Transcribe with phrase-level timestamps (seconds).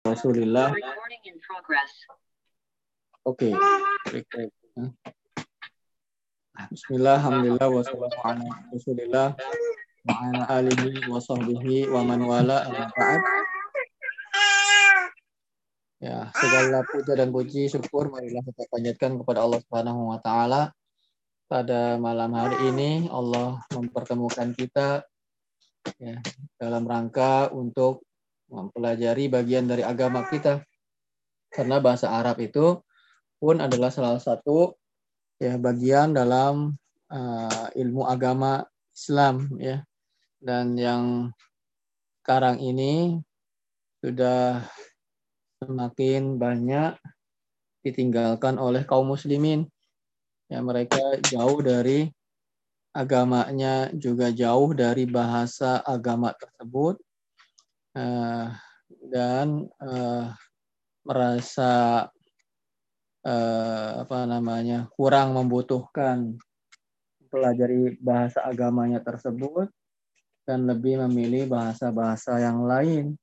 [0.00, 0.72] Rasulillah.
[3.28, 3.52] Oke.
[6.72, 9.28] Bismillah, alhamdulillah, wassalamu ala rasulillah
[10.08, 13.20] wa ala alihi wa sahbihi wa man wala ba'd.
[16.00, 20.72] Ya, segala puja dan puji syukur marilah kita panjatkan kepada Allah Subhanahu wa taala.
[21.44, 25.04] Pada malam hari ini Allah mempertemukan kita
[26.00, 26.16] ya,
[26.56, 28.08] dalam rangka untuk
[28.50, 30.60] mempelajari bagian dari agama kita.
[31.50, 32.78] Karena bahasa Arab itu
[33.40, 34.76] pun adalah salah satu
[35.40, 36.76] ya bagian dalam
[37.08, 39.86] uh, ilmu agama Islam ya.
[40.40, 41.32] Dan yang
[42.20, 43.20] sekarang ini
[44.00, 44.64] sudah
[45.60, 46.96] semakin banyak
[47.84, 49.68] ditinggalkan oleh kaum muslimin.
[50.50, 52.10] Ya, mereka jauh dari
[52.90, 56.98] agamanya, juga jauh dari bahasa agama tersebut,
[57.96, 58.46] uh,
[59.10, 60.30] dan uh,
[61.06, 62.06] merasa
[63.24, 66.38] uh, apa namanya kurang membutuhkan
[67.30, 69.70] pelajari bahasa agamanya tersebut
[70.44, 73.14] dan lebih memilih bahasa-bahasa yang lain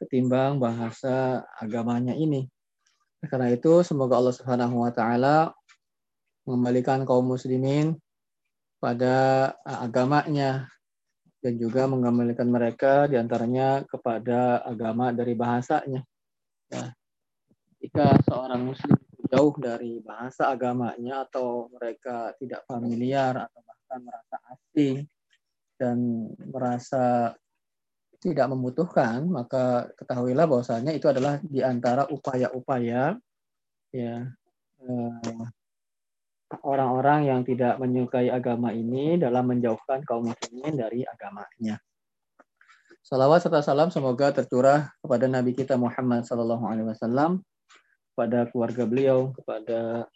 [0.00, 2.48] ketimbang bahasa agamanya ini.
[3.20, 5.52] Karena itu semoga Allah Subhanahu wa taala
[6.48, 8.00] mengembalikan kaum muslimin
[8.80, 10.72] pada agamanya
[11.40, 16.04] dan juga mengembalikan mereka di antaranya kepada agama dari bahasanya.
[16.68, 16.92] Ya.
[17.80, 18.96] Jika seorang muslim
[19.30, 24.96] jauh dari bahasa agamanya atau mereka tidak familiar atau bahkan merasa asing
[25.80, 27.32] dan merasa
[28.20, 33.16] tidak membutuhkan, maka ketahuilah bahwasanya itu adalah di antara upaya-upaya
[33.90, 34.16] ya
[34.84, 35.44] eh,
[36.66, 41.78] orang-orang yang tidak menyukai agama ini dalam menjauhkan kaum muslimin dari agamanya.
[43.00, 47.40] Salawat serta salam semoga tercurah kepada Nabi kita Muhammad Sallallahu Alaihi Wasallam,
[48.12, 50.06] kepada keluarga beliau, kepada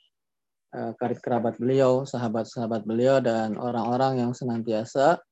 [0.75, 5.23] uh, karib kerabat beliau, sahabat-sahabat beliau, dan orang-orang yang senantiasa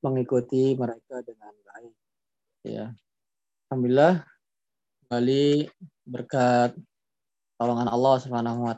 [0.00, 1.94] mengikuti mereka dengan baik.
[2.64, 2.86] Ya.
[3.68, 4.22] Alhamdulillah
[5.06, 5.70] kembali
[6.06, 6.74] berkat
[7.58, 8.74] tolongan Allah Subhanahu wa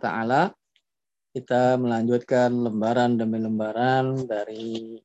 [1.32, 4.96] kita melanjutkan lembaran demi lembaran dari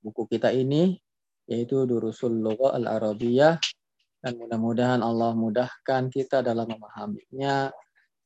[0.00, 0.96] buku kita ini
[1.50, 3.58] yaitu Durusul Lugha Al-Arabiyah
[4.20, 7.72] dan mudah-mudahan Allah mudahkan kita dalam memahaminya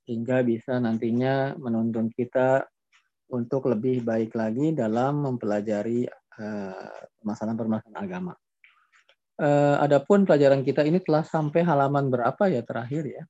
[0.04, 2.66] hingga bisa nantinya menuntun kita
[3.32, 6.04] untuk lebih baik lagi dalam mempelajari
[6.38, 8.34] uh, permasalahan-permasalahan agama.
[9.34, 13.22] Uh, adapun pelajaran kita ini telah sampai halaman berapa ya terakhir ya?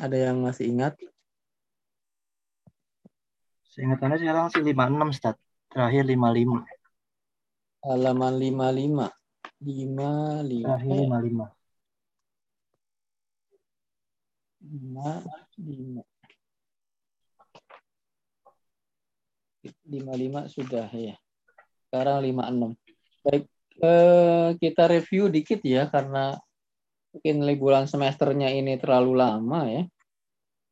[0.00, 0.96] Ada yang masih ingat?
[3.68, 5.36] Seingat Anda sekarang sih 56, Ustaz.
[5.68, 6.64] Terakhir 55.
[7.84, 9.12] Halaman 55.
[9.60, 10.64] 55.
[10.64, 11.52] Terakhir 55.
[14.64, 15.20] 5,
[15.60, 16.04] 5.
[19.84, 21.16] 55 sudah ya.
[21.92, 22.72] Sekarang 56.
[23.20, 23.44] Baik,
[23.84, 26.40] eh, kita review dikit ya karena
[27.10, 29.82] mungkin liburan semesternya ini terlalu lama ya.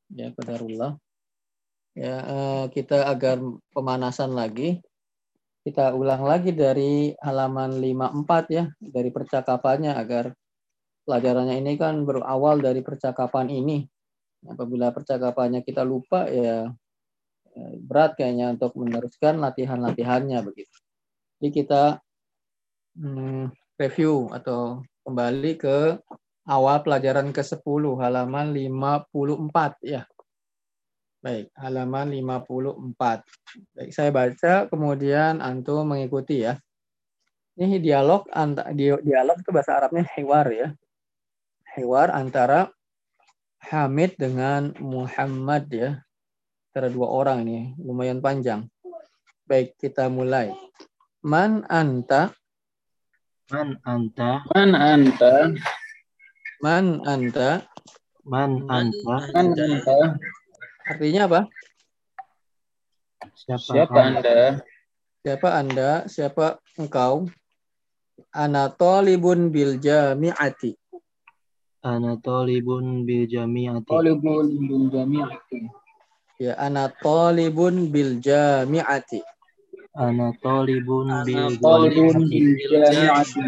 [0.08, 0.96] Ya, qadarullah.
[1.98, 3.42] Ya, eh, kita agar
[3.74, 4.78] pemanasan lagi
[5.68, 10.32] kita ulang lagi dari halaman 54 ya, dari percakapannya agar
[11.04, 13.84] pelajarannya ini kan berawal dari percakapan ini.
[14.48, 16.72] Apabila percakapannya kita lupa ya
[17.52, 20.76] eh, berat kayaknya untuk meneruskan latihan-latihannya begitu.
[21.36, 21.82] Jadi kita
[22.96, 26.00] hmm, review atau kembali ke
[26.48, 30.08] awal pelajaran ke-10 halaman 54 ya.
[31.20, 32.96] Baik, halaman 54.
[33.76, 36.56] Baik, saya baca kemudian antum mengikuti ya.
[37.58, 38.70] Ini dialog antara
[39.02, 40.68] dialog itu bahasa Arabnya hewar ya.
[41.76, 42.72] Hewar antara
[43.68, 45.90] Hamid dengan Muhammad ya.
[46.70, 48.70] Antara dua orang ini, lumayan panjang.
[49.42, 50.54] Baik, kita mulai.
[51.26, 52.30] Man anta?
[53.50, 54.46] Man anta?
[54.54, 55.34] Man anta?
[55.50, 55.77] Man anta?
[56.58, 57.62] Man anta?
[58.26, 59.98] Man anta?
[60.90, 61.40] Artinya apa?
[63.38, 64.38] Siapa, Siapa Anda?
[65.22, 65.90] Siapa Anda?
[66.10, 67.30] Siapa engkau?
[68.34, 70.74] Ana talibun bil jami'ati.
[71.86, 73.86] Ana talibun bil jami'ati.
[73.86, 75.58] Talibun bil jami'ati.
[76.42, 79.22] Ya, ana talibun bil jami'ati.
[79.94, 83.42] Ana talibun bil talibun bil jami'ati.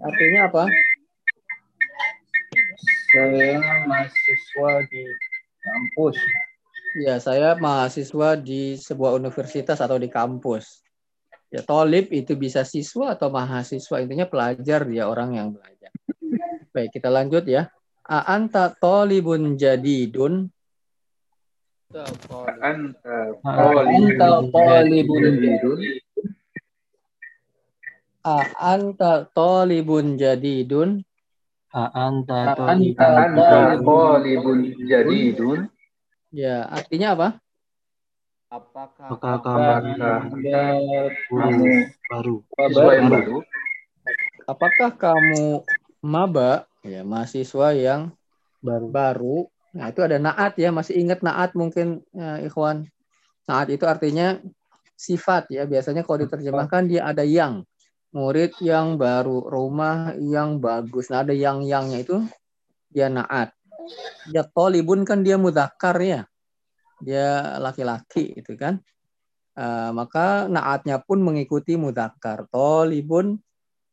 [0.00, 0.64] Artinya apa?
[3.06, 5.02] Saya mahasiswa di
[5.62, 6.16] kampus.
[6.96, 10.82] Ya, saya mahasiswa di sebuah universitas atau di kampus.
[11.54, 14.02] Ya, tolib itu bisa siswa atau mahasiswa.
[14.02, 15.94] Intinya pelajar dia orang yang belajar.
[16.74, 17.70] Baik, kita lanjut ya.
[18.06, 20.50] A anta tolibun jadidun.
[22.58, 25.78] Anta Anta tolibun jadidun.
[28.26, 28.36] A
[28.74, 31.05] anta tolibun jadidun.
[31.76, 34.58] A anta Anta talibun
[34.88, 35.68] jadidun.
[36.32, 37.28] Ya, artinya apa?
[38.48, 39.42] Apakah Apakah
[41.36, 41.68] kamu
[42.08, 43.36] baru siswa yang baru?
[44.48, 45.68] Apakah kamu
[46.00, 46.64] maba?
[46.80, 48.16] Ya, mahasiswa yang
[48.64, 49.38] baru baru.
[49.76, 52.88] Nah, itu ada naat ya, masih ingat naat mungkin ya, ikhwan.
[53.44, 54.40] Naat itu artinya
[54.96, 55.68] sifat ya.
[55.68, 57.68] Biasanya kalau diterjemahkan dia ada yang
[58.16, 61.12] murid yang baru, rumah yang bagus.
[61.12, 62.24] Nah, ada yang-yangnya itu
[62.88, 63.52] dia naat.
[64.32, 66.24] Ya tolibun kan dia mudakar ya.
[67.04, 68.80] Dia laki-laki itu kan.
[69.52, 72.48] Eh, maka naatnya pun mengikuti mudakar.
[72.48, 73.36] Tolibun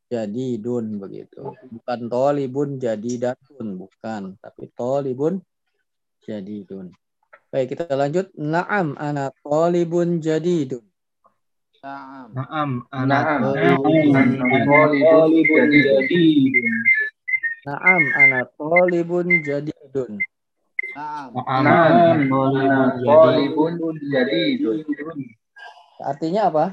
[0.08, 1.52] jadi dun begitu.
[1.68, 4.40] Bukan tolibun jadi datun, bukan.
[4.40, 5.44] Tapi tolibun
[6.24, 6.96] jadi dun.
[7.52, 8.32] Baik, kita lanjut.
[8.40, 10.93] Naam ana tolibun jadi dun.
[11.84, 12.32] Naam.
[12.32, 13.44] Naam Naam.
[13.44, 16.16] anak Talibun jadidun.
[17.68, 20.16] Naam ana tolibun jadi dun.
[20.96, 21.36] Naam.
[24.08, 24.80] Jadidun.
[26.00, 26.66] Artinya apa?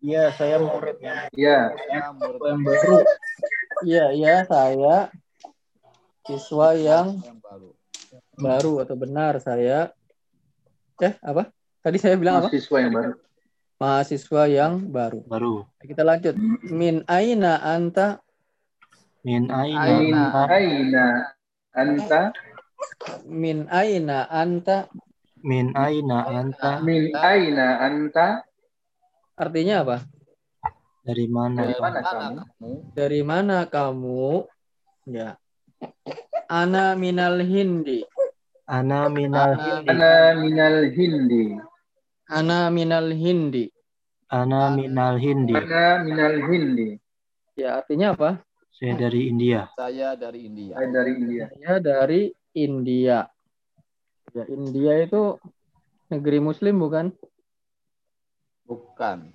[0.00, 1.28] Iya, saya muridnya.
[1.36, 2.96] Ya, Ya, murid Yang baru.
[3.84, 5.12] Iya, iya saya
[6.24, 7.76] siswa yang baru.
[8.40, 9.92] baru atau benar saya
[11.04, 11.52] eh apa?
[11.84, 12.48] Tadi saya bilang apa?
[12.48, 13.27] mahasiswa yang baru.
[13.78, 15.22] Mahasiswa yang baru.
[15.22, 15.62] Baru.
[15.78, 16.34] Kita lanjut.
[16.66, 18.18] Min aina anta?
[19.22, 20.42] Min aina Aina, anta?
[20.50, 21.06] aina,
[21.78, 22.20] anta,
[23.26, 24.90] Min aina anta?
[25.46, 26.70] Min aina anta?
[26.82, 28.42] min aina anta,
[29.38, 29.96] Artinya apa?
[31.06, 31.62] Dari mana?
[31.62, 32.42] Dari mana kamu?
[32.98, 34.26] Dari mana kamu?
[35.06, 35.38] Ya.
[36.50, 38.02] Ana minal hindi.
[38.66, 39.86] Ana minal hindi.
[39.86, 41.44] ana minal hindi,
[42.28, 43.72] Ana minal hindi.
[44.28, 45.56] Ana minal hindi.
[45.56, 47.00] ana minal hindi,
[47.56, 48.44] Ya, artinya apa?
[48.76, 49.72] Saya dari India.
[49.72, 50.76] Saya dari India.
[50.76, 51.44] saya dari India.
[51.48, 52.22] Saya dari
[52.52, 53.18] India.
[54.36, 55.40] Ya, India itu
[56.12, 57.16] negeri muslim bukan?
[58.68, 59.32] Bukan.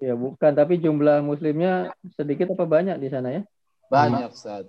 [0.00, 3.42] Ya, bukan, tapi jumlah muslimnya sedikit apa banyak di sana ya?
[3.92, 4.66] Banyak Ustaz.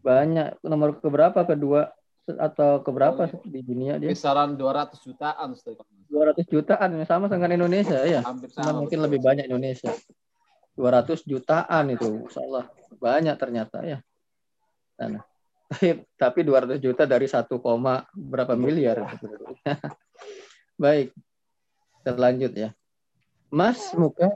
[0.00, 0.64] Banyak.
[0.64, 1.44] Nomor keberapa?
[1.44, 1.92] Kedua
[2.34, 4.10] atau keberapa di dunia dia?
[4.10, 5.78] Kisaran 200 jutaan Ustaz.
[6.10, 8.26] 200 jutaan yang sama dengan Indonesia ya.
[8.26, 8.78] Hampir Cuman sama.
[8.82, 9.94] mungkin lebih banyak Indonesia.
[10.74, 12.64] 200 jutaan itu, Masya Allah.
[12.98, 13.98] Banyak ternyata ya.
[14.98, 15.22] Sana.
[15.66, 17.50] Tapi, tapi 200 juta dari 1,
[18.14, 19.02] berapa miliar.
[20.78, 21.10] Baik.
[21.98, 22.70] Kita lanjut ya.
[23.50, 24.30] Mas muka,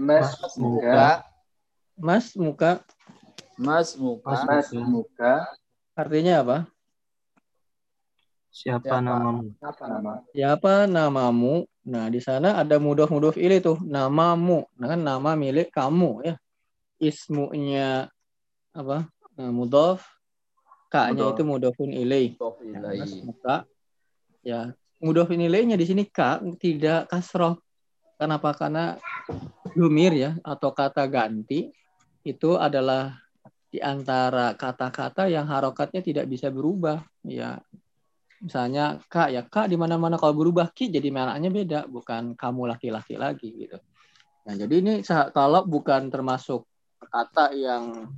[0.00, 1.08] Mas muka, Muka,
[2.00, 2.72] mas muka
[3.60, 5.32] Mas Muka, mas muka,
[6.00, 6.58] artinya apa?
[8.50, 8.98] Siapa Siapa?
[8.98, 9.42] namamu?
[9.62, 10.12] apa nama?
[10.34, 11.54] Siapa namamu?
[11.86, 14.66] Nah, di sana ada mudof-mudof ilih tuh, namamu.
[14.76, 16.34] Nah, kan nama milik kamu ya.
[17.00, 18.10] Ismunya
[18.74, 19.06] apa?
[19.38, 20.02] Nah, mudof.
[20.90, 21.34] K-nya Mudof.
[21.38, 22.26] itu mudofun Ya, ilahi.
[22.98, 23.56] mas muka.
[24.42, 27.62] Ya, mudofun ilainya di sini K tidak kasroh.
[28.18, 28.50] Kenapa?
[28.58, 28.98] Karena
[29.78, 31.70] lumir ya atau kata ganti
[32.26, 33.14] itu adalah
[33.70, 37.06] di antara kata-kata yang harokatnya tidak bisa berubah.
[37.22, 37.62] Ya,
[38.42, 43.14] misalnya K ya K di mana-mana kalau berubah Ki jadi maknanya beda, bukan kamu laki-laki
[43.14, 43.78] lagi gitu.
[44.42, 44.92] Nah, jadi ini
[45.30, 46.66] kalau bukan termasuk
[46.98, 48.10] kata yang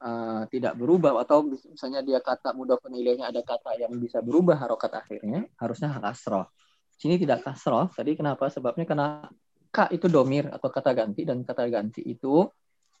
[0.00, 4.56] eh, tidak berubah atau mis- misalnya dia kata mudah penilainya ada kata yang bisa berubah
[4.56, 6.48] harokat akhirnya harusnya kasroh.
[6.94, 7.90] Sini tidak kasroh.
[7.92, 8.48] Tadi kenapa?
[8.48, 9.28] Sebabnya karena
[9.68, 12.46] K itu domir atau kata ganti dan kata ganti itu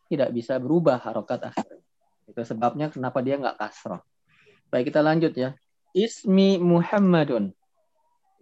[0.08, 1.82] tidak bisa berubah harokat akhirnya.
[2.24, 4.00] Itu sebabnya kenapa dia nggak kasroh.
[4.72, 5.52] Baik kita lanjut ya.
[5.94, 7.54] Ismi Muhammadun.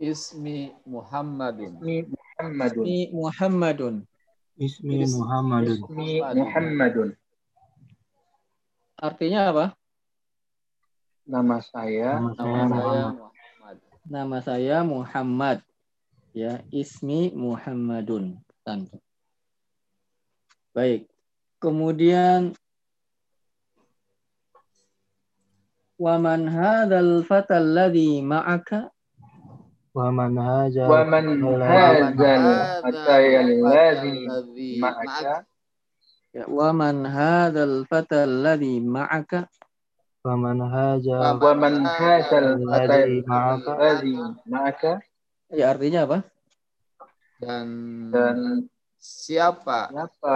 [0.01, 1.77] Ismi Muhammadin.
[1.79, 2.85] Ismi Muhammadun.
[2.87, 3.95] Ismi Muhammadun.
[4.57, 5.79] Ismi Is- Muhammadun.
[5.85, 7.09] Ismi Muhammadun.
[9.03, 9.67] Artinya apa?
[11.23, 13.77] Nama saya Nama saya Nama saya Muhammad.
[14.03, 15.59] Nama saya Muhammad.
[16.33, 18.41] Ya, ismi Muhammadun.
[18.65, 18.97] Tanpa.
[20.73, 21.12] Baik.
[21.63, 22.59] Kemudian
[26.03, 28.91] Waman hadzal fatal ladzi ma'aka?
[29.95, 32.47] Wa man haja wa man hadzal
[32.83, 35.47] atayal ladzi ma'aka
[36.35, 39.47] Ya, waman hadzal fatal ladzi ma'aka?
[40.27, 43.23] wa man haja wa man hadzal atayal
[43.79, 44.15] ladzi
[44.51, 44.93] ma'aka
[45.55, 46.19] Ya, artinya apa?
[47.39, 47.67] Dan,
[48.11, 48.39] Dan
[48.99, 50.35] siapa siapa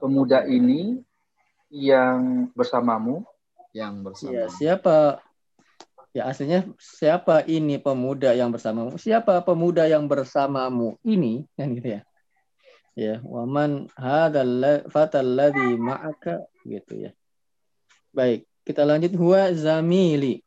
[0.00, 1.00] pemuda ini
[1.70, 3.24] yang bersamamu?
[3.70, 4.34] yang bersama?
[4.34, 5.22] Ya, siapa
[6.10, 8.98] Ya aslinya siapa ini pemuda yang bersamamu?
[8.98, 11.46] Siapa pemuda yang bersamamu ini?
[11.54, 12.02] Kan gitu ya.
[12.98, 17.10] Ya, waman hadzal fatal ladzi ma'aka gitu ya.
[18.10, 20.42] Baik, kita lanjut huwa zamili.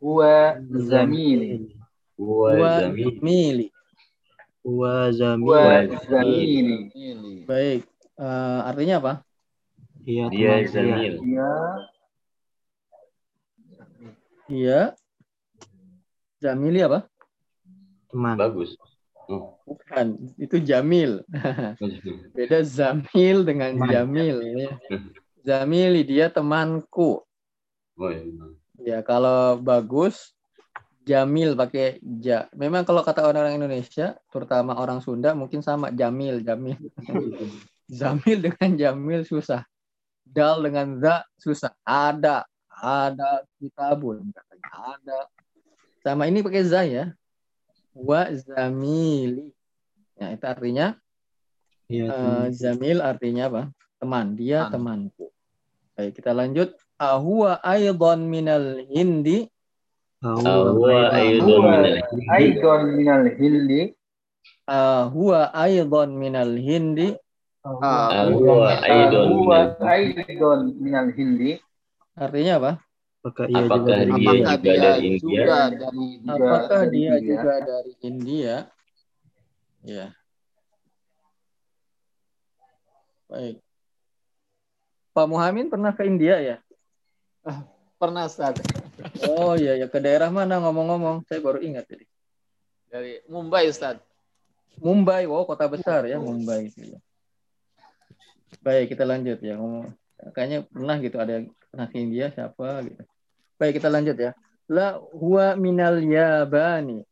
[0.00, 1.76] Huwa zamili.
[2.16, 3.20] Huwa Huwa zamil.
[3.20, 3.66] zamili.
[4.60, 5.88] Wa Huwa zamil.
[6.04, 6.92] zamili.
[6.92, 7.48] Ini.
[7.48, 7.82] Baik,
[8.20, 9.12] eh, artinya apa?
[10.04, 11.14] Iya, Dia zamil.
[11.24, 11.50] Dia
[14.50, 14.80] Iya.
[16.42, 17.06] Zamili apa?
[18.10, 18.34] Teman.
[18.36, 18.74] Bagus.
[19.30, 19.54] Oh.
[19.62, 21.22] Bukan, itu Jamil.
[22.36, 23.88] Beda Zamil dengan Teman.
[23.88, 24.36] Jamil.
[24.42, 24.68] Ya.
[25.46, 27.22] Zamili dia temanku.
[27.94, 28.44] Oh, iya.
[28.80, 30.32] Ya, kalau bagus
[31.10, 32.46] Jamil pakai ja.
[32.54, 36.78] Memang kalau kata orang-orang Indonesia, terutama orang Sunda mungkin sama Jamil, Jamil.
[37.90, 39.66] Zamil dengan Jamil susah.
[40.22, 41.74] Dal dengan za susah.
[41.82, 45.20] Ada, ada kitabun katanya ada.
[46.06, 47.10] Sama ini pakai za ya.
[47.90, 49.50] Wa zamili.
[50.14, 50.94] Ya, itu artinya
[51.90, 52.54] Iya, eh, teman.
[52.54, 53.62] zamil artinya apa?
[53.98, 54.26] Teman.
[54.38, 55.10] Dia Teman.
[55.10, 55.26] temanku.
[55.98, 56.78] Baik, kita lanjut.
[56.94, 59.50] Ahuwa aidan minal hindi
[60.20, 61.00] Huwa Huwa
[61.40, 61.84] minal
[62.28, 63.96] Aidon minal hindi.
[64.68, 65.48] Ah, huwa
[66.12, 67.16] minal hindi
[67.64, 71.56] Ah, Huwa Aidon minal hindi.
[72.20, 72.72] artinya apa?
[73.20, 75.20] Apakah ia juga Apakah dari dia apakah juga dia dari India?
[75.24, 77.20] juga dari Juga Apakah dari dia India.
[77.40, 78.54] juga dari India?
[79.80, 80.06] Ya.
[83.24, 83.56] Baik.
[85.16, 86.56] Pak Muhammad pernah ke India ya?
[87.96, 88.56] pernah Ustaz
[89.28, 91.28] Oh iya ya ke daerah mana ngomong-ngomong?
[91.28, 92.06] Saya baru ingat tadi.
[92.90, 94.02] dari Mumbai Ustaz.
[94.80, 96.98] Mumbai, wow kota besar ya Mumbai itu ya.
[98.64, 99.94] Baik kita lanjut ya ngomong.
[100.34, 103.02] Kayaknya pernah gitu ada yang pernah ke India siapa gitu.
[103.60, 104.32] Baik kita lanjut ya.
[104.70, 107.04] La huwa minal yabani.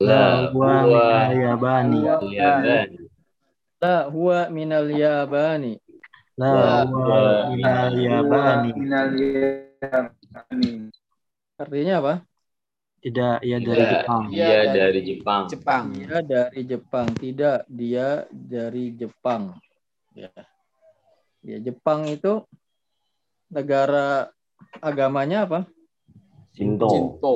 [0.00, 1.98] La Wa huwa Yabani.
[2.32, 2.88] Yaban.
[3.80, 5.76] La huwa minal yabani.
[6.40, 8.70] La Wa wa minal Yabani.
[11.60, 12.14] Artinya apa?
[13.00, 14.22] Tidak, ia dari Tidak, Jepang.
[14.32, 15.42] Iya, Dia dari dari Jepang.
[15.48, 15.84] Jepang.
[15.92, 17.06] Dia dari Jepang.
[17.12, 19.42] Tidak, dia dari Jepang.
[20.16, 20.32] Ya.
[21.44, 22.44] Ya, Jepang itu
[23.52, 24.32] negara
[24.80, 25.60] agamanya apa?
[26.56, 26.88] Cinto.
[26.88, 27.34] Cinto.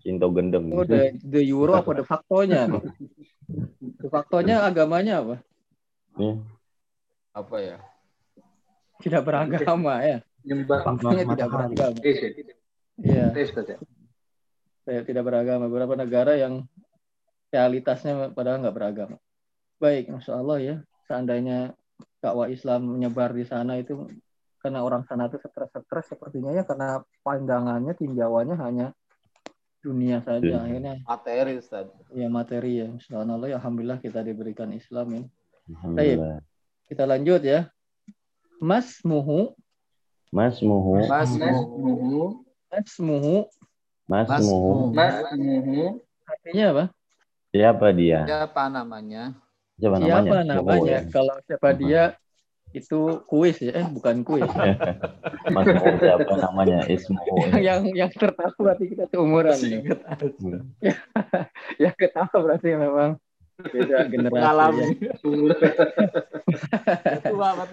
[0.00, 0.72] Cinto gendeng.
[0.72, 2.64] Oh, the, the Euro apa de factonya?
[4.00, 5.36] De factonya agamanya apa?
[6.16, 6.32] Ya.
[7.34, 7.76] Apa ya?
[9.02, 10.22] Tidak beragama ya.
[10.46, 11.98] Nyembah tidak beragama.
[13.00, 13.10] Ya.
[13.10, 13.76] Iya, Tes saja.
[14.80, 15.66] saya tidak beragama.
[15.66, 16.64] Beberapa negara yang
[17.48, 19.16] realitasnya padahal nggak beragama.
[19.76, 20.76] Baik, masya Allah ya.
[21.06, 21.72] Seandainya
[22.20, 24.06] dakwah Islam menyebar di sana itu
[24.60, 28.86] karena orang sana itu stres-stres sepertinya ya karena pandangannya tinjauannya hanya
[29.80, 30.60] dunia saja Dunia.
[30.60, 31.88] akhirnya Materi Ustaz.
[32.12, 35.22] ya materi ya Subhanallah ya Alhamdulillah kita diberikan Islam ya.
[35.72, 36.44] Alhamdulillah.
[36.84, 37.60] kita lanjut ya
[38.60, 39.56] Mas muhu
[40.28, 41.08] Mas Muhu.
[41.08, 42.44] Mas Mas Muhu.
[42.70, 43.36] Mas muhu
[44.06, 44.90] Mas Mas Muhu.
[44.90, 46.02] Mas Muhu.
[46.26, 46.84] artinya apa
[47.50, 48.18] Siapa dia?
[48.26, 49.22] Siapa namanya?
[49.74, 50.22] Siapa namanya?
[50.22, 51.00] siapa namanya ya?
[51.10, 52.02] kalau siapa dia
[52.70, 54.46] itu kuis ya eh bukan kuis
[55.54, 56.86] Mas Muhu siapa namanya?
[56.86, 57.34] Ismuhu.
[57.66, 59.78] yang yang tertawa berarti kita seumuran ya.
[61.82, 63.10] yang ketawa berarti memang
[63.60, 64.84] beda generasi Mengalami.
[64.96, 65.12] ya.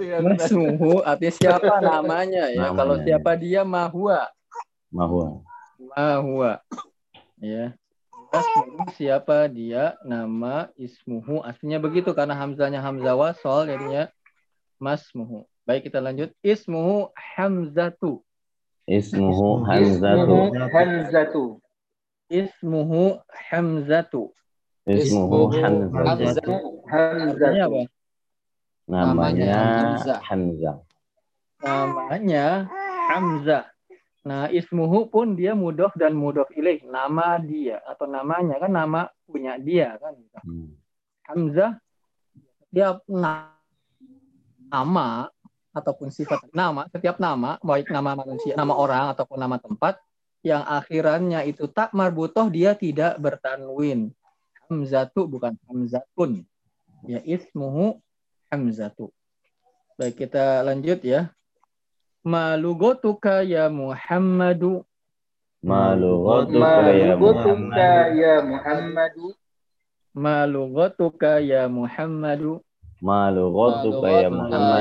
[0.04, 0.18] Ya.
[0.20, 2.76] Mas muhu artinya siapa namanya ya Namanya.
[2.76, 4.28] kalau siapa dia mahua
[4.88, 5.44] Mahua.
[5.78, 6.52] mahua
[7.38, 7.76] ya
[8.28, 14.10] Mas muhu siapa dia nama ismuhu aslinya begitu karena hamzanya hamzah wasol jadinya
[14.80, 18.24] Mas muhu baik kita lanjut ismuhu hamzatu
[18.88, 20.40] Ismuhu Ismuhu Hamzatu.
[20.72, 21.44] Hamzatu.
[22.32, 24.24] ismuhu hamzatu
[24.88, 26.56] Ismuhu Hamzatu.
[26.88, 27.60] Hamzatu.
[27.60, 27.84] apa
[28.88, 30.20] Namanya Hamzah.
[30.24, 30.78] Hamzah.
[31.60, 32.72] namanya
[33.12, 33.68] Hamzah.
[34.28, 39.56] Nah, ismuhu pun dia mudof dan mudof ilaih, nama dia atau namanya kan nama punya
[39.56, 40.20] dia kan.
[40.44, 40.76] Hmm.
[41.32, 41.80] Hamzah
[42.60, 43.56] setiap na-
[44.68, 45.32] nama
[45.72, 49.96] ataupun sifat nama, setiap nama baik nama manusia, nama orang ataupun nama tempat
[50.44, 54.12] yang akhirannya itu tak marbutoh dia tidak bertanwin.
[54.68, 56.44] Hamzatu bukan hamzatun.
[57.08, 58.04] Ya ismuhu
[58.52, 59.16] hamzatu.
[59.96, 61.32] Baik, kita lanjut ya.
[62.24, 64.86] Malugotuka ya Muhammadu.
[65.64, 69.34] Ma lughatuka Ma ya ya Muhammadu.
[70.14, 72.62] Ma lughatuka ya Muhammadu.
[73.02, 74.30] Ma lughatuka ya.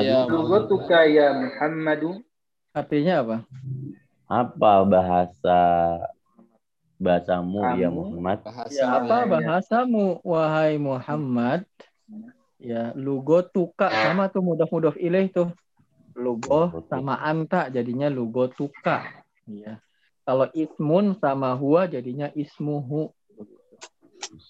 [0.04, 2.24] Ya Lughatuka ya Muhammadu.
[2.76, 3.36] Artinya apa?
[4.28, 5.60] Apa bahasa
[7.00, 7.96] bahasamu ya Kamu.
[7.96, 8.38] Muhammad?
[8.44, 11.64] Bahasa Ya, apa bahasamu wahai Muhammad?
[12.56, 15.52] Ya, lugotuka sama tuh mudaf-mudaf ilaih tuh.
[16.16, 19.04] Lugo sama anta jadinya lugotuka.
[19.44, 19.84] Ya.
[20.24, 23.12] Kalau ismun sama huwa jadinya ismuhu.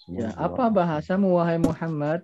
[0.09, 2.23] Ya, apa bahasamu wahai Muhammad?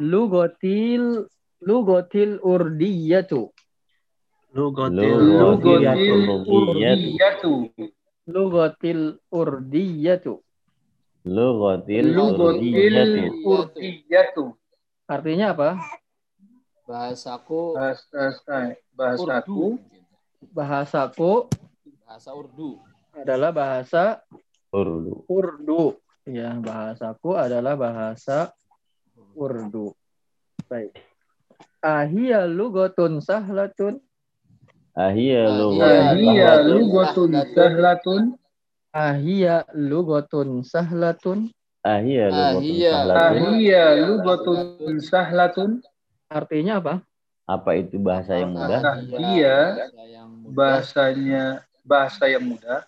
[0.00, 1.28] Lugotil
[1.62, 3.52] lugotil urdiyatu.
[4.56, 7.54] Lugotil Lugotil Lugotil urdiyatu.
[8.26, 10.34] Lugotil urdiyatu.
[11.28, 12.08] Lugotil
[13.44, 14.44] urdiyatu.
[15.04, 15.78] Artinya apa?
[16.88, 18.32] Bahasaku Bahasa
[18.96, 19.76] bahasaku
[20.56, 21.32] Bahasaku
[22.00, 22.80] bahasa Urdu.
[23.12, 24.24] adalah bahasa
[24.72, 25.28] Urdu.
[25.28, 26.00] Urdu.
[26.24, 28.56] Ya, bahasaku adalah bahasa
[29.36, 29.92] Urdu.
[30.64, 30.96] Baik.
[31.84, 34.00] Ahia lugotun sahlatun.
[34.96, 35.52] Ahia
[36.64, 38.22] lugatun sahlatun.
[38.96, 41.38] Ahia lugotun sahlatun.
[41.84, 42.90] Ahia lughatun Ahia.
[42.96, 43.36] sahlatun.
[43.52, 45.70] Ahia lugatun sahlatun.
[46.28, 46.94] Artinya apa?
[47.48, 48.80] Apa itu bahasa yang mudah?
[48.84, 50.52] Apakah dia bahasa yang mudah?
[50.52, 51.44] bahasanya
[51.82, 52.80] bahasa yang mudah?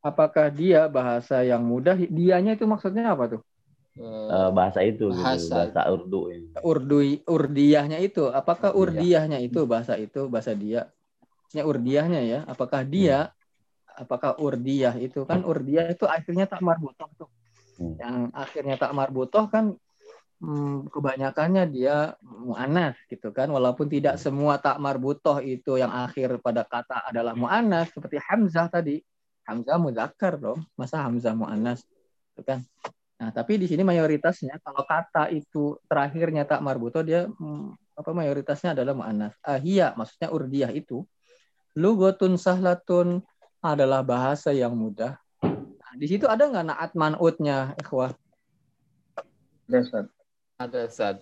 [0.00, 1.96] Apakah dia bahasa yang mudah?
[1.98, 3.42] Dianya itu maksudnya apa tuh?
[3.96, 5.48] Eh, bahasa itu gitu, Bahasa.
[5.72, 6.48] bahasa Urdu ini.
[6.60, 8.28] Urdu urdiyahnya itu.
[8.28, 9.00] Apakah Urdiyah.
[9.00, 10.92] urdiyahnya itu bahasa itu bahasa dia?
[11.48, 12.40] Maksudnya urdiyahnya ya.
[12.44, 13.32] Apakah dia
[13.96, 17.30] apakah urdiyah itu kan urdiyah itu akhirnya tak marbutoh tuh.
[17.80, 17.96] Hmm.
[17.96, 19.85] Yang akhirnya tak marbutoh kan hmm,
[20.92, 23.48] kebanyakannya dia mu'anas gitu kan.
[23.48, 29.00] Walaupun tidak semua tak marbutoh itu yang akhir pada kata adalah mu'anas seperti Hamzah tadi.
[29.48, 30.60] Hamzah muzakkar dong.
[30.76, 31.84] Masa Hamzah mu'anas
[32.36, 32.60] itu kan?
[33.16, 38.76] Nah tapi di sini mayoritasnya kalau kata itu terakhirnya tak marbutoh dia hmm, apa mayoritasnya
[38.76, 41.00] adalah mu'anas ahia maksudnya urdiyah itu.
[41.76, 43.20] Lugotun sahlatun
[43.60, 45.20] adalah bahasa yang mudah.
[45.44, 48.16] Nah, di situ ada nggak naat man'utnya ikhwah.
[50.56, 51.20] Ada saat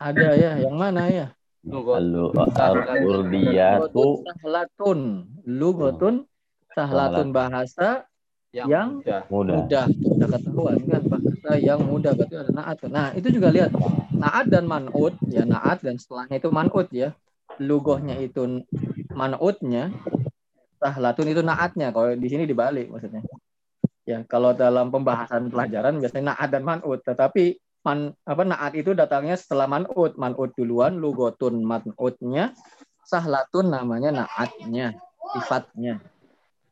[0.00, 1.28] ada ya yang mana ya
[1.60, 2.32] Lugotun
[4.24, 5.00] sahlatun.
[5.44, 6.14] Lugotun
[6.72, 8.08] sahlatun bahasa
[8.50, 9.22] yang, Yang mudah.
[9.28, 9.56] mudah.
[9.60, 9.84] mudah.
[9.92, 12.76] Sudah ketahuan kan bahasa yang mudah berarti ada naat.
[12.88, 13.70] Nah, itu juga lihat
[14.16, 17.12] naat dan man'ut ya naat dan setelahnya itu man'ut ya.
[17.60, 18.64] Lugohnya itu
[19.12, 19.92] man'utnya,
[20.80, 21.92] sahlatun itu naatnya.
[21.92, 23.20] Kalau di sini dibalik maksudnya.
[24.08, 29.36] Ya, kalau dalam pembahasan pelajaran biasanya naat dan man'ut, tetapi man apa naat itu datangnya
[29.36, 30.16] setelah man'ut.
[30.20, 32.52] Man'ut duluan, lugotun man'utnya,
[33.04, 34.96] sahlatun namanya naatnya,
[35.32, 36.00] sifatnya.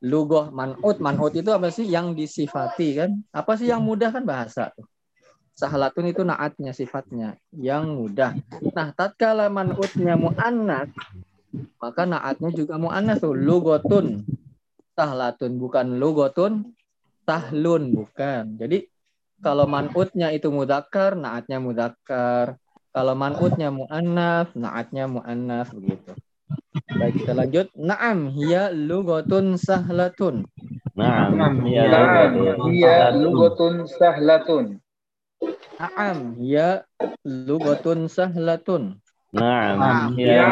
[0.05, 3.11] Lugoh man'ut, man'ut itu apa sih yang disifati kan?
[3.35, 4.71] Apa sih yang mudah kan bahasa.
[5.59, 8.39] Sahlatun itu naatnya sifatnya yang mudah.
[8.79, 10.87] Nah, tatkala man'utnya mu'annas,
[11.83, 13.35] maka naatnya juga mu'annas tuh.
[13.35, 14.23] Lugotun.
[14.95, 16.75] Sahlatun bukan lugotun,
[17.27, 18.55] sahlun bukan.
[18.59, 18.87] Jadi
[19.39, 22.59] kalau man'utnya itu mudakar, naatnya mudakar.
[22.91, 26.13] Kalau man'utnya mu'annaf, naatnya mu'annaf begitu.
[26.99, 27.67] Baik, kita lanjut.
[27.79, 30.49] Naam, hiya lugotun sahlatun.
[30.99, 31.87] Naam, hiya
[32.67, 33.23] hiya sahlatun.
[33.23, 34.65] lugatun sahlatun.
[35.79, 36.69] Naam, hiya
[37.23, 38.83] lugotun sahlatun.
[39.29, 40.49] Naam, Hiya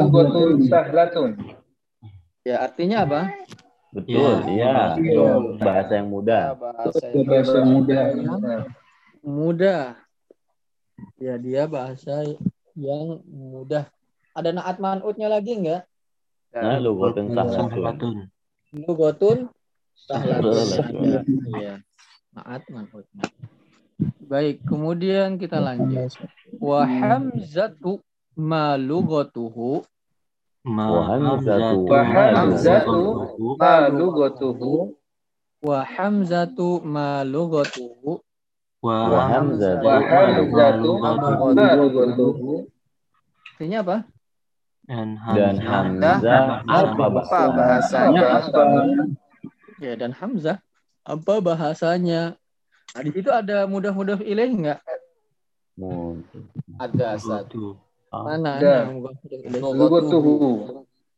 [0.00, 1.30] lugatun sahlatun.
[2.46, 3.20] Ya, artinya apa?
[3.96, 4.74] Betul, Ya, iya.
[5.00, 5.24] Iya.
[5.56, 6.52] Bahasa yang mudah.
[6.52, 8.04] bahasa yang Bahasa mudah.
[9.24, 9.82] Mudah.
[11.16, 12.28] Ya, dia bahasa
[12.76, 13.88] yang mudah.
[14.36, 15.88] Ada naat man'utnya lagi enggak?
[16.52, 17.68] Nah, lughatun sahlatun.
[17.72, 18.14] Sahlatun.
[18.76, 19.38] Lugotun
[19.96, 20.52] sahlatun.
[20.60, 21.24] Sahlatun.
[21.56, 21.74] Iya.
[22.36, 23.24] Naat man'utnya.
[24.28, 26.12] Baik, kemudian kita lanjut.
[26.60, 28.04] Wa hamzatu
[28.36, 28.76] ma
[30.66, 33.54] lugatuhu Wa hamzatu Wa ma hamzatu lugatuhu.
[33.58, 34.72] ma lugatuhu.
[35.62, 38.10] wa hamzatu ma lugatuhu
[38.82, 38.94] Wa
[39.30, 41.54] hamzatu Wa ma hamzatu lugatuhu.
[41.54, 42.52] ma lugatuhu.
[43.56, 43.96] artinya apa?
[44.86, 46.18] Dan Dan Hamzah.
[46.22, 47.98] Hamzah apa apa bahasa?
[48.06, 48.22] bahasanya?
[49.82, 50.58] Ya, dan Hamzah
[51.02, 52.22] apa bahasanya?
[52.94, 54.80] Nah, di situ ada mudah-mudah ilaih enggak?
[56.78, 57.74] Ada Satu.
[58.12, 58.62] Mana?
[58.62, 59.62] Yang mudah-mudah ilaih?
[59.62, 60.34] Lugatuhu.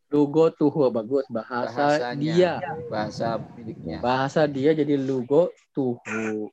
[0.08, 2.54] Lugotuhu bagus bahasa bahasanya dia.
[2.88, 6.48] bahasa miliknya Bahasa dia jadi lugotuhu.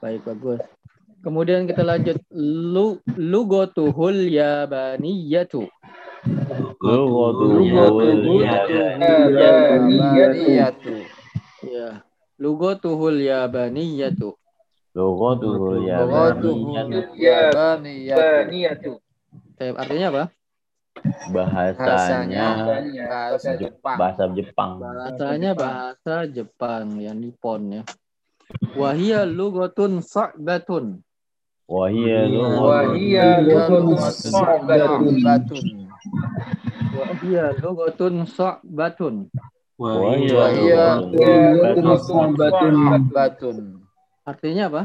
[0.00, 0.64] Baik bagus.
[1.20, 5.68] Kemudian kita lanjut lu lugotuhul yabaniyatu.
[6.80, 7.68] Lughatuhul
[9.36, 10.96] Yabaniyatu.
[11.68, 12.00] Ya.
[12.40, 14.32] Lugatuhul yabaniyatu.
[14.96, 17.00] Lughatuhul Lughatuhul yabaniyatu.
[17.20, 18.92] Yabaniyatu.
[19.60, 20.24] Artinya apa?
[21.30, 22.46] Bahasanya
[23.06, 23.96] bahasa Jepang.
[24.00, 24.70] bahasa Jepang.
[24.80, 27.82] Bahasanya bahasa Jepang yang Nippon ya.
[28.74, 31.04] Wahia lugatun sa'batun.
[31.70, 33.94] Wahia lughatuhul
[35.22, 35.66] Batun.
[36.90, 39.30] Wahia lugatun sa'batun.
[39.78, 40.44] Wahia
[40.98, 42.34] lughatuhul
[43.12, 43.56] Batun.
[44.26, 44.82] Artinya apa?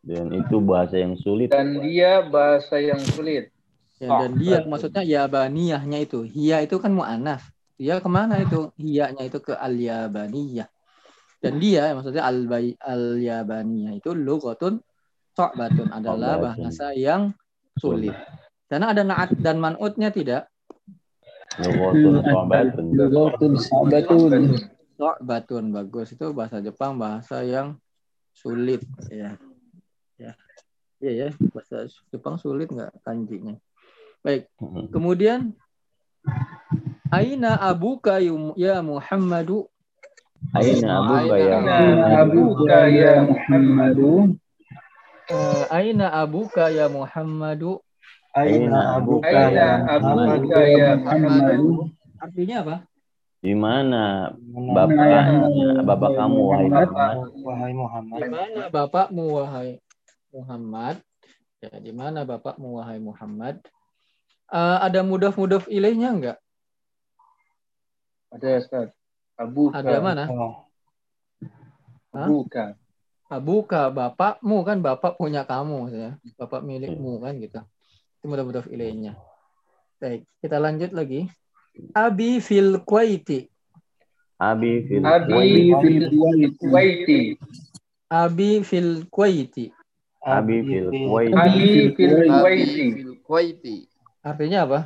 [0.00, 1.52] Dan itu bahasa yang sulit.
[1.52, 3.52] dan dia bahasa yang sulit.
[4.00, 6.24] Ya, dan dia maksudnya yabaniyahnya itu.
[6.24, 7.52] Hia itu kan mu'anaf.
[7.76, 8.72] Dia ke mana itu?
[8.80, 10.68] Hiyanya itu ke al-yabaniyah.
[11.40, 12.24] Dan dia maksudnya
[12.80, 14.80] al-yabaniyah itu lugatun
[15.36, 17.32] sa'batun adalah bahasa yang
[17.76, 18.12] sulit.
[18.68, 20.52] Karena ada naat dan man'utnya tidak.
[21.60, 22.20] Lughatuhul
[23.60, 24.56] sabatun.
[25.00, 27.80] Sa'batun bagus itu bahasa Jepang bahasa yang
[28.36, 29.40] sulit ya.
[30.20, 30.32] Ya.
[31.00, 33.56] Iya ya, bahasa Jepang sulit nggak kanjinya.
[34.20, 34.52] Baik,
[34.92, 35.56] kemudian
[37.08, 39.64] Aina abuka ya Muhammadu?
[40.52, 44.12] Aina abuka ya Aina abuka ya Muhammadu.
[45.72, 47.80] Aina abuka ya Muhammadu?
[48.36, 51.68] Aina abuka Aina ya abuka ya Muhammadu.
[52.20, 52.76] Artinya apa?
[53.40, 57.16] Di mana bapaknya, bapak kamu wahai Muhammad?
[57.40, 58.20] Wahai Muhammad.
[58.20, 59.70] Di mana bapakmu wahai
[60.28, 60.96] Muhammad?
[61.64, 63.64] Ya, di mana bapakmu wahai Muhammad?
[64.50, 66.38] Eh, ada mudaf-mudaf ilaihnya enggak?
[68.34, 68.88] Ada Ustaz.
[69.38, 69.78] Abuka.
[69.78, 70.24] Ada mana?
[70.26, 70.66] Oh,
[72.10, 72.74] Abuka.
[73.30, 76.10] Abuka, bapakmu kan bapak punya kamu ya.
[76.34, 77.62] Bapak milikmu kan gitu.
[78.18, 79.14] Itu mudaf-mudaf ilaihnya.
[80.02, 81.30] Baik, kita lanjut lagi.
[81.94, 83.46] Abi fil Kuwaiti.
[84.34, 87.38] Abi fil Abi fil Kuwaiti.
[88.10, 89.70] Abi fil Kuwaiti.
[90.26, 91.30] Abi fil Kuwait.
[91.38, 93.89] Abi fil Abi Kuwaiti.
[94.20, 94.80] Artinya apa?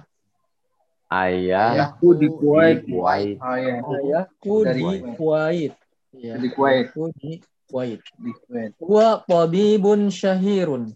[1.10, 2.86] Ayah Aku di Kuwait.
[2.86, 3.38] Kuwait.
[3.38, 5.72] Oh ya, Ayahku Dari di Kuwait.
[6.14, 6.86] Ya, di Kuwait.
[6.90, 7.32] ayahku di
[7.70, 8.00] Kuwait.
[8.18, 8.72] Di Kuwait.
[8.78, 10.94] Wa tabibun syahirun.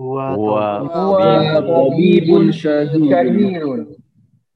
[0.00, 0.36] Wa
[1.64, 3.80] tabibun syahirun.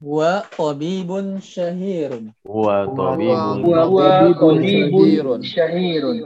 [0.01, 2.25] Wa tabibun syahirun.
[2.45, 3.57] Wa tabibun.
[3.65, 6.19] Wa wa tabibun Syahirun.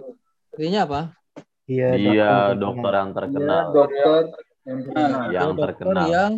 [0.53, 1.01] Artinya apa?
[1.67, 3.65] Iya, Dia dokter yang Dia terkenal.
[3.73, 4.23] dokter
[4.67, 5.21] yang terkenal.
[5.33, 6.07] Yang terkenal.
[6.11, 6.33] yang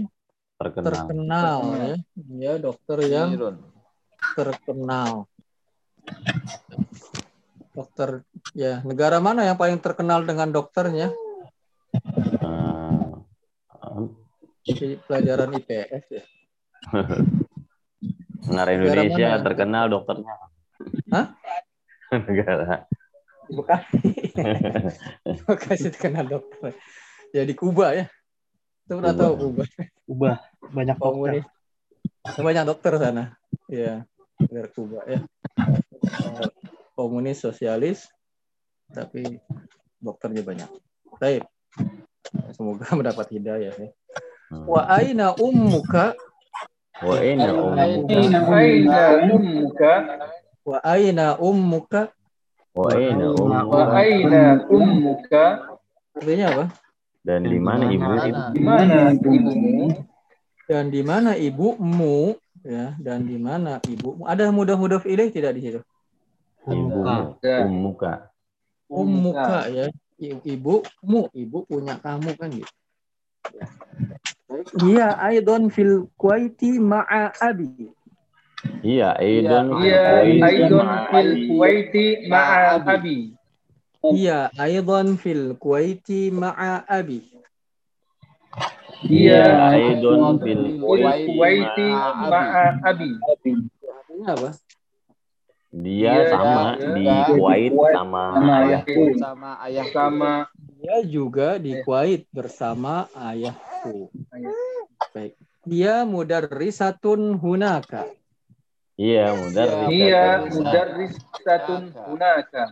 [0.64, 0.88] Terkenal.
[0.88, 1.96] terkenal ya.
[2.16, 3.28] Dia dokter yang
[4.32, 5.28] terkenal.
[7.74, 8.22] Dokter
[8.54, 11.10] ya, negara mana yang paling terkenal dengan dokternya?
[11.92, 13.12] Eh,
[14.64, 16.24] Di pelajaran IPS ya.
[18.44, 19.44] negara Negara Indonesia mana?
[19.44, 20.34] terkenal dokternya.
[21.12, 21.26] Hah?
[22.28, 22.86] negara.
[23.44, 24.00] Bekasi.
[25.48, 26.72] Bekasi terkenal dokter.
[27.34, 28.06] Ya di Kuba ya.
[28.86, 29.20] Itu pernah Kuba.
[29.24, 29.64] tahu Kuba.
[30.04, 30.36] ubah
[30.74, 31.14] banyak dokter.
[31.14, 31.44] Komunis.
[32.36, 33.24] Banyak dokter sana.
[33.70, 34.04] Ya,
[34.42, 35.20] negara Kuba ya.
[36.98, 38.10] Komunis sosialis
[38.90, 39.38] tapi
[40.02, 40.70] dokternya banyak.
[41.22, 41.46] Baik.
[42.52, 43.88] Semoga mendapat hidayah ya.
[44.50, 44.66] Hmm.
[44.68, 46.14] Wa aina ummuka?
[47.02, 47.82] Wa ummuka.
[48.54, 48.98] Aina
[49.30, 49.92] ummuka.
[50.64, 52.02] Wa aina ummuka?
[52.74, 53.82] Wa ina Wa ummuka.
[53.94, 55.44] aina ummuka.
[56.14, 56.64] Artinya apa?
[57.24, 58.10] Dan di mana ibu?
[58.54, 59.88] Di mana ibumu?
[60.64, 62.36] Dan di mana ibumu?
[62.64, 64.24] Ya, dan di mana ibumu?
[64.24, 65.80] Ada mudah-mudah ilaih tidak di situ?
[66.64, 68.32] Ummuka.
[68.88, 69.86] Ummuka ya.
[70.16, 72.72] I- Ibumu, ibu punya kamu kan gitu.
[73.52, 73.66] Ya.
[74.80, 77.90] Iya, aidon fil Kuwaiti ma'a abi.
[78.80, 79.18] Iya.
[79.20, 79.68] Aidon
[81.10, 83.34] fil Kuwaiti ma'a abi.
[84.14, 87.33] Iya, aidon fil Kuwaiti ma'a abi.
[89.04, 89.44] Iya,
[89.76, 91.88] Aidon fil fil Kuwaiti
[92.40, 93.08] ma'a abi.
[93.20, 94.50] Artinya apa?
[95.74, 99.02] Dia Iya, sama dia di Kuwait sama sama ayahku.
[99.18, 100.32] Sama ayah Sama
[100.78, 104.08] Dia juga di Kuwait bersama ayahku.
[105.10, 105.34] Baik.
[105.66, 108.06] Dia mudarrisatun hunaka.
[108.94, 109.66] Iya, mudar.
[109.90, 112.64] Iya, mudarrisatun hunaka.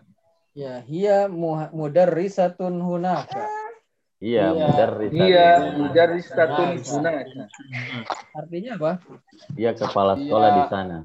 [0.54, 3.61] Ya, hiya mu- mudarrisatun hunaka.
[4.22, 4.66] Iya, Iya.
[4.70, 4.90] mudar.
[5.10, 7.50] Iya, mudarrisatun hunaka.
[8.38, 8.92] Artinya apa?
[9.58, 10.22] Dia kepala Iya.
[10.22, 10.98] sekolah di sana.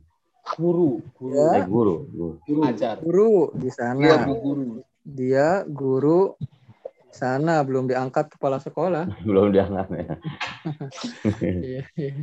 [0.53, 0.91] Guru.
[1.25, 1.95] Eh, Ya, guru.
[2.13, 2.61] guru.
[2.69, 3.01] ajar.
[3.01, 4.21] guru di sana.
[4.21, 4.67] bu guru.
[5.01, 6.37] Dia guru
[7.09, 9.09] sana belum diangkat kepala sekolah.
[9.25, 10.05] Belum diangkat ya.
[11.41, 12.13] Iya, iya.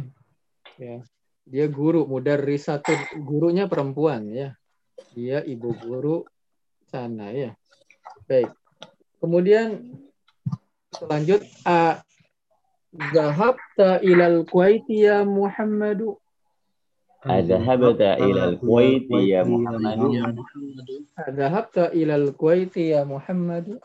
[0.78, 0.96] Ya.
[1.44, 3.18] Dia guru, mudarrisatun.
[3.26, 4.54] Gurunya perempuan ya.
[5.12, 6.22] Dia ibu guru
[6.86, 7.50] sana ya.
[8.30, 8.54] Baik.
[9.18, 9.82] Kemudian
[11.10, 12.02] lanjut a
[12.94, 16.22] Zahabta ilal Kuwaiti ya Muhammadu.
[17.24, 19.98] Adhabta ila al-Kuwait ya Muhammad.
[21.32, 23.80] Zahabta ilal Kuwaiti ya Muhammadu.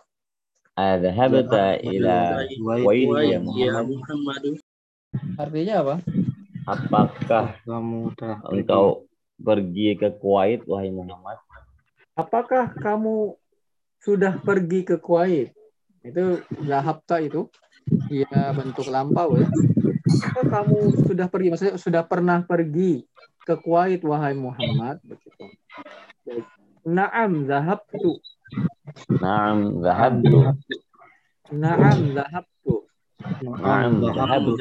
[0.75, 4.43] Adhabta ila al-Kuwait ya Muhammad.
[5.39, 5.95] Artinya apa?
[6.67, 9.07] Apakah Kamu telah engkau
[9.39, 11.39] pergi ke Kuwait wahai Muhammad?
[12.19, 13.39] Apakah kamu
[14.03, 15.55] sudah pergi ke Kuwait?
[16.03, 17.49] Itu zahabta itu.
[18.09, 19.49] Iya bentuk lampau ya.
[20.09, 21.47] Apakah kamu sudah pergi?
[21.53, 23.05] Maksudnya sudah pernah pergi
[23.45, 24.97] ke Kuwait wahai Muhammad?
[25.05, 25.45] Begitu.
[26.85, 28.17] Naam zahabtu.
[29.21, 30.39] Naam, zahabtu.
[31.53, 32.73] Naam zahabtu.
[33.41, 34.53] Naam, zahabtu.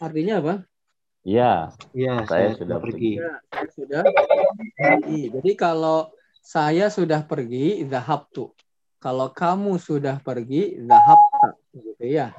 [0.00, 0.54] Artinya apa?
[1.20, 3.12] Ya, Ya, Saya saya, sudah sudah pergi.
[3.18, 4.02] Ya, saya sudah
[4.78, 5.20] pergi.
[5.34, 5.98] Jadi kalau
[6.40, 8.54] saya sudah pergi, zahabtu.
[9.00, 11.56] Kalau kamu sudah pergi, zahabta.
[11.72, 12.36] Gitu ya.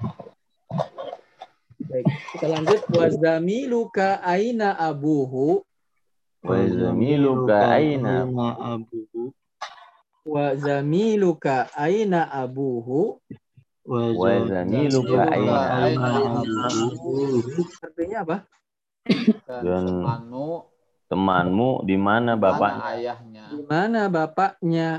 [1.90, 2.06] Baik,
[2.38, 2.80] kita lanjut.
[2.94, 5.66] Wazamiluka aina abuhu.
[6.42, 9.34] wa zamiluka aina abuhu
[10.26, 13.22] Wazamiluka aina abuhu.
[13.86, 14.02] wa
[14.50, 15.70] zamiluka aina
[16.66, 17.46] abuhu
[17.82, 18.38] Artinya apa?
[19.46, 20.50] Dan temanmu
[21.10, 22.82] temanmu di mana bapaknya?
[22.96, 23.44] ayahnya?
[23.54, 24.90] Di mana bapaknya?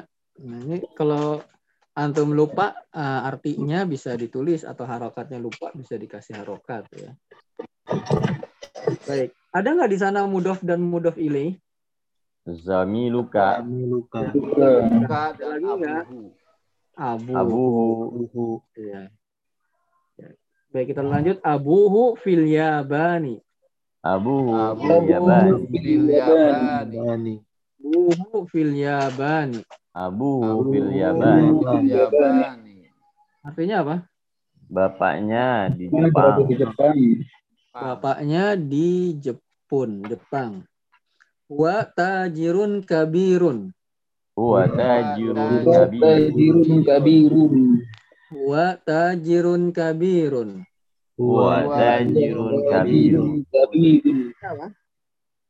[0.40, 1.44] Nah, ini kalau
[1.92, 7.12] antum lupa eh, artinya bisa ditulis atau harokatnya lupa bisa dikasih harokat ya.
[9.04, 9.36] Baik.
[9.52, 11.52] Ada nggak di sana mudof dan mudof ilaih?
[12.42, 16.04] Zamiluka kami luka Buka dan Lagi nggak?
[16.08, 16.26] abuhu.
[16.98, 17.32] Abu.
[17.32, 17.86] abuhu
[18.26, 19.02] abuhu Ya.
[20.18, 20.28] Ya.
[20.72, 21.38] Baik, kita lanjut.
[21.44, 23.38] Abuhu fil yabani.
[24.02, 25.22] abuhu fil yabani.
[25.22, 27.36] bani Abuhu fil yabani.
[27.78, 29.60] abuhu fil Abuhu
[29.92, 31.52] Yaban fil yabani.
[33.44, 33.96] Artinya apa?
[34.72, 35.92] bapaknya di
[36.56, 37.20] Jepang
[37.76, 40.64] Bapaknya di Jepun, Jepang.
[41.52, 43.68] Wa tajirun kabirun.
[44.32, 45.60] huwa tajirun
[46.88, 47.32] kabir
[48.32, 50.64] Wa tajirun kabirun.
[51.20, 53.20] huwa tajirun kabir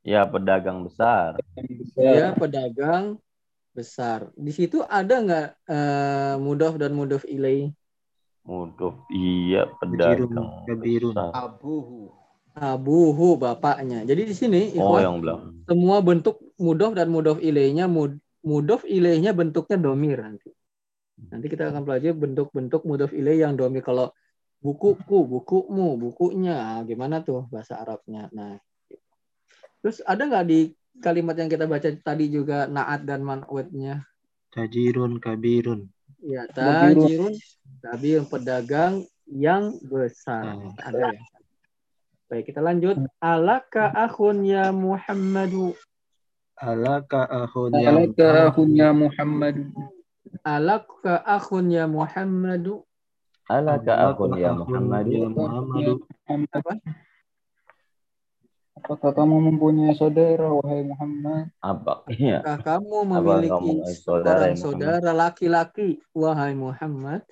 [0.03, 1.39] ya pedagang besar
[1.95, 3.23] Dia pedagang
[3.73, 4.29] besar.
[4.37, 7.73] Di situ ada nggak eh, mudof dan mudof ilaih?
[8.45, 11.17] Muduf iya pedagang kabirun.
[11.17, 11.33] besar.
[11.33, 12.13] Abuhu.
[12.53, 14.05] Abuhu bapaknya.
[14.05, 18.83] Jadi di sini oh ikhwan, yang belakang semua bentuk mudof dan mudof ilaihnya mud, mudof
[18.85, 20.51] ilaihnya bentuknya domir nanti.
[21.31, 23.81] Nanti kita akan pelajari bentuk-bentuk mudof ilaih yang domir.
[23.85, 24.11] Kalau
[24.59, 28.27] bukuku, bukumu, bukunya, gimana tuh bahasa Arabnya?
[28.35, 28.59] Nah,
[29.81, 30.61] terus ada nggak di
[31.01, 34.05] kalimat yang kita baca tadi juga naat dan man'utnya?
[34.53, 35.89] tajirun kabirun
[36.23, 37.35] Ya, tajirun,
[37.83, 40.55] tabir pedagang yang besar.
[40.55, 40.71] Hmm.
[40.79, 41.23] Ada ya.
[42.31, 42.95] Baik, kita lanjut.
[43.19, 45.75] Alaka akhun ya Muhammadu.
[46.63, 47.75] alaka ahun
[48.71, 49.67] ya Muhammad.
[50.47, 52.87] Alaka akhun ya Muhammadu.
[53.51, 56.07] alaka akun ya Muhammad ya Muhammadu
[56.55, 56.73] Apa?
[58.83, 61.55] Apakah kamu mempunyai saudara, wahai Muhammad?
[61.63, 64.59] apa iya Apakah kamu kamu memiliki saudara, seorang ya Muhammad?
[64.59, 67.23] saudara laki-laki, wahai Muhammad?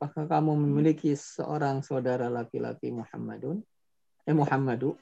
[0.00, 3.60] Apakah kamu memiliki seorang saudara laki-laki Muhammadun?
[4.24, 4.96] Eh Muhammadu.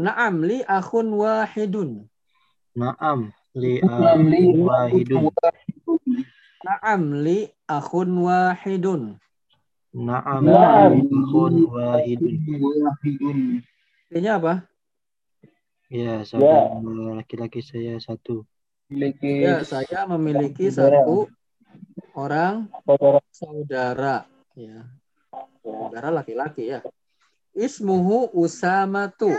[0.00, 2.08] Naam li akhun wahidun.
[2.72, 5.28] Naam li li wahidun.
[6.64, 9.20] Naam li akhun wahidun.
[9.92, 12.34] Naam li akhun wahidun.
[12.56, 13.38] Wahidun.
[14.08, 14.54] Artinya apa?
[15.92, 16.80] Ya, saudara
[17.20, 18.48] laki-laki saya satu.
[18.88, 21.04] Memiliki Ya, saya memiliki Saudara.
[21.04, 21.18] satu
[22.16, 24.16] orang saudara saudara.
[24.56, 24.80] Ya.
[25.60, 26.80] Saudara laki-laki ya.
[27.52, 29.30] Ismuhu Usamatu.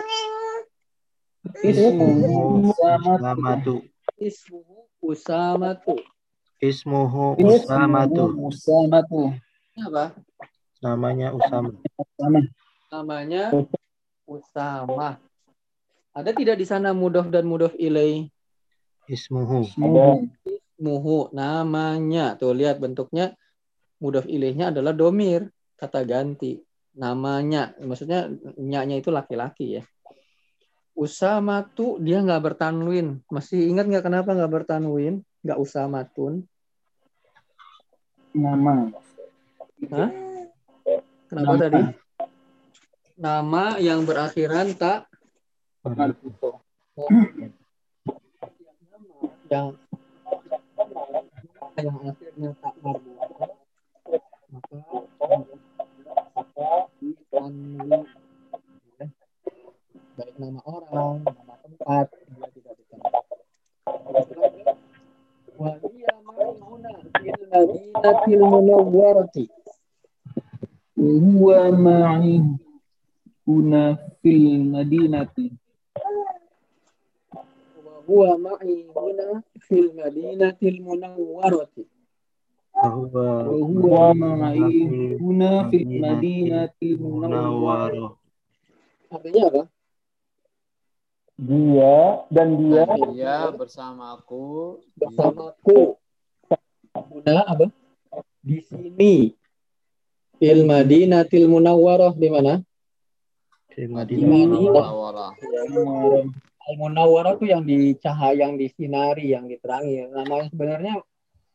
[1.66, 3.76] Ismuhu Usamatu.
[4.22, 5.96] Ismuhu Usamatu.
[6.62, 8.26] Ismuhu Usamatu.
[8.50, 9.22] Usamatu.
[9.76, 10.16] Apa?
[10.80, 11.74] Namanya Usama.
[12.94, 13.44] Namanya
[14.30, 15.20] Usama.
[16.16, 18.32] Ada tidak di sana mudof dan mudof ilai?
[19.12, 19.68] Ismuhu.
[19.68, 20.32] Ismuhu.
[20.80, 22.40] Muhu namanya.
[22.40, 23.36] Tuh lihat bentuknya
[24.00, 25.52] mudof ilaihnya adalah domir.
[25.76, 26.64] Kata ganti.
[26.96, 27.76] Namanya.
[27.84, 29.84] Maksudnya nyanya itu laki-laki ya.
[30.96, 33.20] Usama tuh dia nggak bertanwin.
[33.28, 35.20] Masih ingat nggak kenapa nggak bertanwin?
[35.44, 36.48] Nggak usamatun.
[38.32, 38.88] Nama.
[39.92, 40.10] Hah?
[41.28, 41.60] Kenapa Nama.
[41.60, 41.82] tadi?
[43.20, 45.12] Nama yang berakhiran tak
[45.86, 46.62] Marbuto.
[49.54, 49.78] yang
[51.78, 53.46] yang akhirnya tak marbuto
[54.50, 54.78] maka
[58.98, 59.08] ya.
[60.18, 63.14] baik nama orang nama tempat dia tidak ditambah
[65.62, 69.46] wa hiya ma'huna fil madinatil munawwarati
[70.96, 72.42] Huwa ma'i
[73.46, 75.52] huna fil madinati.
[77.86, 81.84] Wa huwa ma'i huna fil madinatil munawwarati.
[82.76, 88.12] Bahwa Huwa ma'i huna fil madinati munawwarah.
[89.16, 89.62] artinya apa
[91.40, 91.96] Dia
[92.32, 92.84] dan dia
[93.16, 95.96] Dia bersamaku di bersamaku
[96.96, 97.72] Huna apa?
[98.44, 99.32] di sini.
[100.36, 102.60] Fil madinatil munawwarah di mana
[103.76, 105.32] di di Madinah Munawwarah.
[106.66, 110.08] Al Munawwarah itu yang dicahaya, yang disinari, yang diterangi.
[110.10, 110.94] Namanya sebenarnya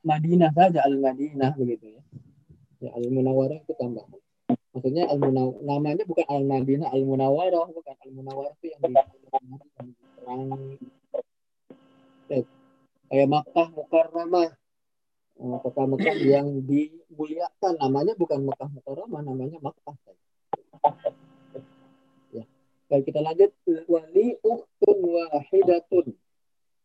[0.04, 2.02] Madinah saja Al Madinah begitu ya.
[2.84, 4.04] Ya Al Munawwarah itu tambah.
[4.70, 9.66] Maksudnya Al Munaw namanya bukan Al Madinah, Al Munawwarah bukan Al Munawwarah itu yang disinari,
[9.74, 10.74] yang diterangi.
[12.30, 12.44] Eh,
[13.10, 14.50] Kayak Makkah Mukarramah.
[15.40, 19.94] Eh, Kota Mekah yang dimuliakan namanya bukan Mekah Mukarramah, namanya Makkah.
[22.30, 22.46] Ya.
[23.00, 23.50] Baik kita lanjut
[23.88, 26.06] wali uhtun wahidatun.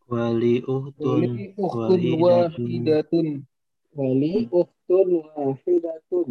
[0.07, 3.27] wali uhtun Wali ukhtun wahidatun.
[3.91, 6.27] Wali uhtun wahidatun.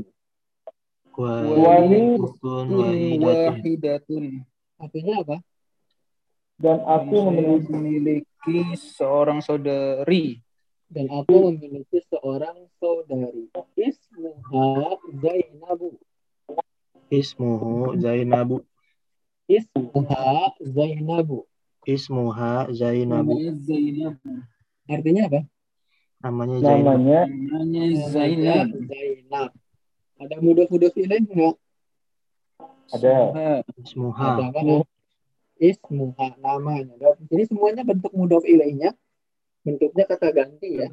[1.20, 2.68] wali uhtun Ukhtun
[3.20, 4.24] wahidatun.
[4.80, 5.36] Artinya apa?
[6.56, 8.56] dan aku memiliki memiliki
[8.96, 10.40] seorang saudari.
[10.88, 13.52] Dan aku memiliki seorang saudari.
[13.76, 16.00] Ismuha Zainabu.
[17.12, 18.64] ismuhu Zainabu
[19.94, 21.46] Ismuha Zainabu.
[21.86, 24.14] ismuha Zainabu Namanya Zainab.
[24.90, 25.40] Artinya apa?
[26.18, 28.66] namanya Zainab namanya Namanya Zainab.
[28.90, 29.50] Zainab.
[30.18, 31.56] Ada mudah-mudah ilaih enggak?
[32.90, 33.46] ada Ha,
[33.86, 34.66] ismuha Ada kan?
[35.62, 37.14] Ismuha namanya.
[37.30, 38.98] Ini semuanya bentuk mudhof ilaihnya.
[39.62, 40.90] Bentuknya kata ganti ya.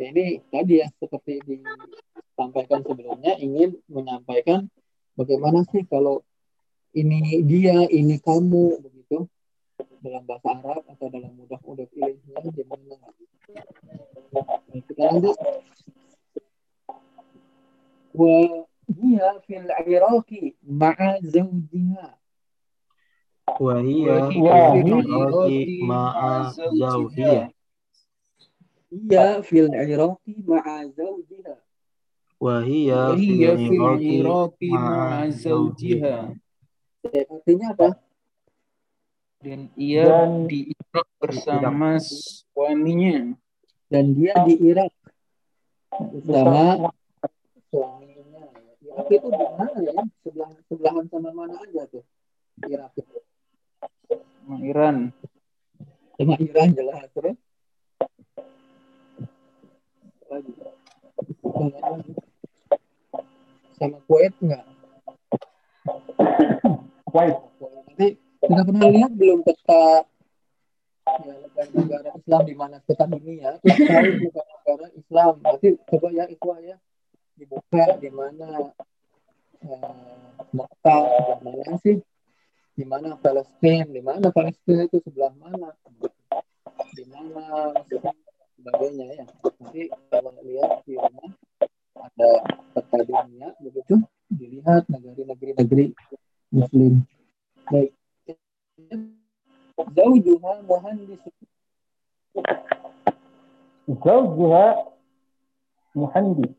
[0.00, 4.72] Ya, Ini tadi ya seperti disampaikan sebelumnya ingin menyampaikan
[5.12, 6.24] bagaimana sih kalau
[6.94, 9.28] ini dia, ini kamu begitu
[10.00, 11.60] dalam bahasa Arab atau dalam mudhof
[11.92, 12.96] ilaihnya gimana?
[14.32, 15.36] Baik, kita lanjut.
[18.16, 18.36] Wa
[18.90, 22.20] hiya fil Iraqi ma'a zawjiha.
[23.60, 24.72] wahia Wah.
[24.78, 27.50] Iraqi ma'a zawhiya
[28.90, 31.54] Iya fil Iraqi ma'a zawjiha.
[32.40, 36.16] wahia Hiya fil Iraqi ma'a zawjiha.
[37.08, 37.88] Artinya apa?
[39.40, 43.32] Dan ia Dan- di Irak bersama suaminya.
[43.88, 44.92] Dan dia di Irak
[45.96, 46.92] bersama
[47.72, 48.44] suaminya.
[48.84, 50.02] Irak itu di mana ya?
[50.20, 52.04] Sebelah sebelahan sama mana aja tuh?
[52.68, 53.16] Irak itu.
[54.44, 54.96] Sama Iran.
[56.20, 57.36] Sama Iran jelas terus.
[60.28, 60.52] Lagi.
[63.80, 64.68] Sama Kuwait enggak?
[67.10, 67.36] Kuwait.
[67.90, 68.06] Nanti
[68.40, 70.06] kita pernah lihat belum peta
[71.26, 75.32] ya, negara-negara Islam di mana peta dunia kita tahu negara-negara Islam.
[75.42, 76.76] Nanti coba ya itu ya
[77.34, 78.48] dibuka di mana
[79.66, 81.98] eh, Mekah sebelah mana sih?
[82.78, 85.02] Di mana Palestina di mana Palestina itu?
[85.02, 85.74] Sebelah mana?
[86.94, 87.74] Di mana?
[88.60, 89.26] Sebagainya ya.
[89.58, 91.32] Nanti kalau lihat di rumah
[91.98, 92.30] ada
[92.78, 93.98] peta dunia begitu.
[94.30, 95.90] Dilihat negeri-negeri
[96.52, 97.02] muslim.
[97.70, 97.94] Baik.
[99.96, 101.22] Zaujuha muhandis
[103.98, 104.64] zaujuha
[105.94, 106.54] muhandis.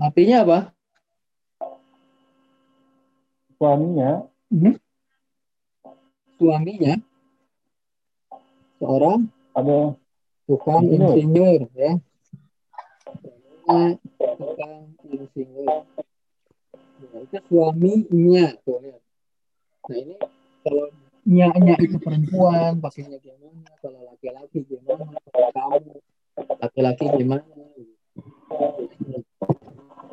[0.00, 0.58] Artinya apa?
[3.60, 4.24] Suaminya.
[6.40, 6.96] Suaminya?
[8.80, 9.78] Seorang ada
[10.46, 11.60] tukang Insinyur.
[11.74, 11.92] ya.
[14.20, 15.84] Tukang insinyur.
[17.00, 19.02] Ya, itu suaminya tuh lihat.
[19.88, 20.14] Nah ini
[20.62, 20.86] kalau
[21.24, 21.48] nya
[21.80, 25.94] itu perempuan pakainya gimana kalau laki-laki gimana kalau kamu
[26.60, 27.44] laki-laki gimana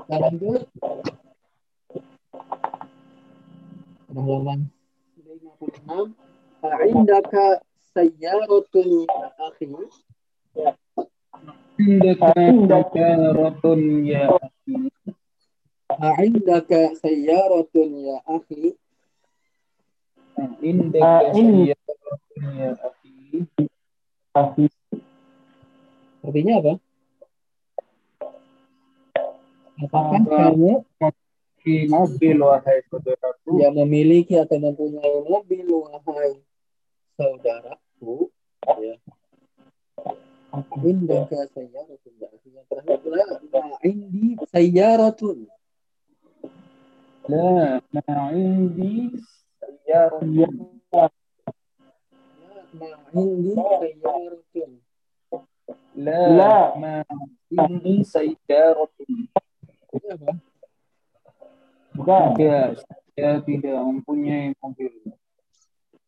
[0.08, 0.64] nah lanjut.
[4.08, 4.72] Halaman
[5.20, 7.60] 56 Indaka
[7.98, 9.66] sayyaratun ya akhi.
[11.82, 14.76] Indaka sayyaratun ya akhi.
[15.98, 18.78] Indaka ah, sayyaratun ya akhi.
[20.62, 24.70] Indaka sayyaratun ya akhi.
[26.22, 26.74] Artinya apa?
[29.78, 33.52] Apakah kamu memiliki mobil wahai saudaraku?
[33.58, 36.38] Ya memiliki atau mempunyai mobil wahai
[37.18, 37.78] saudara.
[37.98, 38.30] Bu,
[38.78, 38.96] ya.
[40.86, 43.26] Indaka sayyaratun berarti yang terakhir pula
[43.66, 45.50] ma indi sayyaratun.
[47.28, 49.18] Nah, La nah, ma indi
[49.60, 50.54] sayyaratun.
[52.78, 54.72] La ma indi sayyaratun.
[55.98, 56.96] Nah, La ma
[57.50, 59.14] indi sayyaratun.
[59.98, 60.14] Iya,
[61.98, 62.78] Bukan, ya,
[63.18, 64.94] saya tidak mempunyai mobil.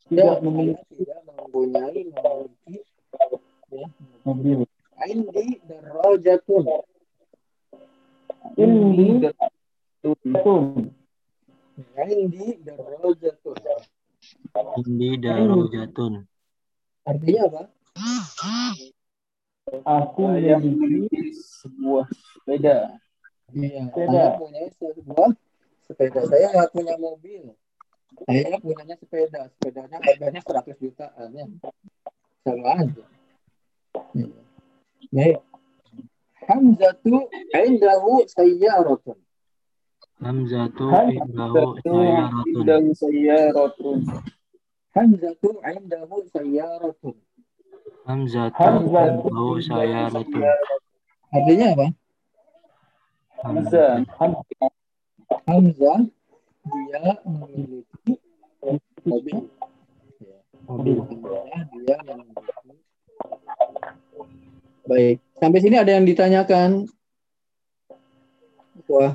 [0.10, 2.76] Tidak memiliki, tidak mempunyai memiliki
[3.70, 3.86] ya.
[4.26, 4.66] Mobil.
[5.05, 6.64] Indi darajatun.
[8.60, 9.32] Ini
[10.01, 10.16] Betul.
[10.26, 10.64] betul.
[12.01, 13.57] Indi darajatun.
[14.84, 16.14] Indi darajatun.
[17.05, 17.62] Artinya apa?
[19.86, 22.97] Aku saya memiliki sebuah sepeda
[23.49, 24.14] Iya, Sepeda.
[24.14, 25.30] saya punya sebuah
[25.89, 26.20] sepeda.
[26.30, 27.43] Saya nggak punya mobil.
[28.28, 29.41] Saya punyanya sepeda.
[29.55, 31.45] Sepedanya harganya 100 jutaan ya.
[32.43, 33.03] Sama aja.
[34.15, 34.39] Iya.
[35.09, 35.38] Baik.
[36.49, 37.15] Hamzatu
[37.53, 39.17] indahu sayyaratun.
[40.20, 41.78] Hamzatu Ham- indahu
[42.99, 43.99] sayyaratun
[44.91, 47.15] Hamzatu indahu sayyaratun.
[48.03, 50.43] Hamzatu Hamzatu indahu sayaratun.
[51.30, 51.88] Artinya apa?
[53.39, 54.03] Hamzah
[55.47, 55.99] Hamzah
[56.70, 57.89] dia memiliki
[58.60, 58.76] Ya.
[59.07, 59.38] Mobil.
[60.68, 61.97] Hamzah dia.
[64.89, 66.89] Baik, sampai sini ada yang ditanyakan?
[68.89, 69.14] Wah,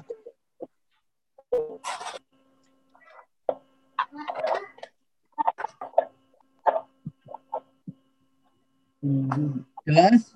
[9.83, 10.31] jelas?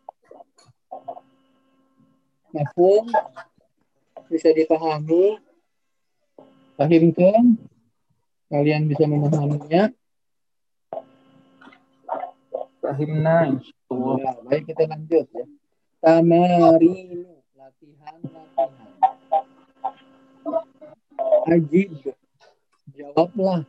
[2.50, 3.06] Mafhum?
[4.26, 5.38] Bisa dipahami?
[6.74, 7.56] Fahimtum?
[8.48, 9.92] Kalian bisa memahaminya?
[12.80, 15.44] Fahimna insyaallah Ya, baik kita lanjut ya.
[16.00, 18.96] Tamarinu latihan latihan.
[21.48, 21.88] Ajib.
[22.96, 23.68] Jawablah.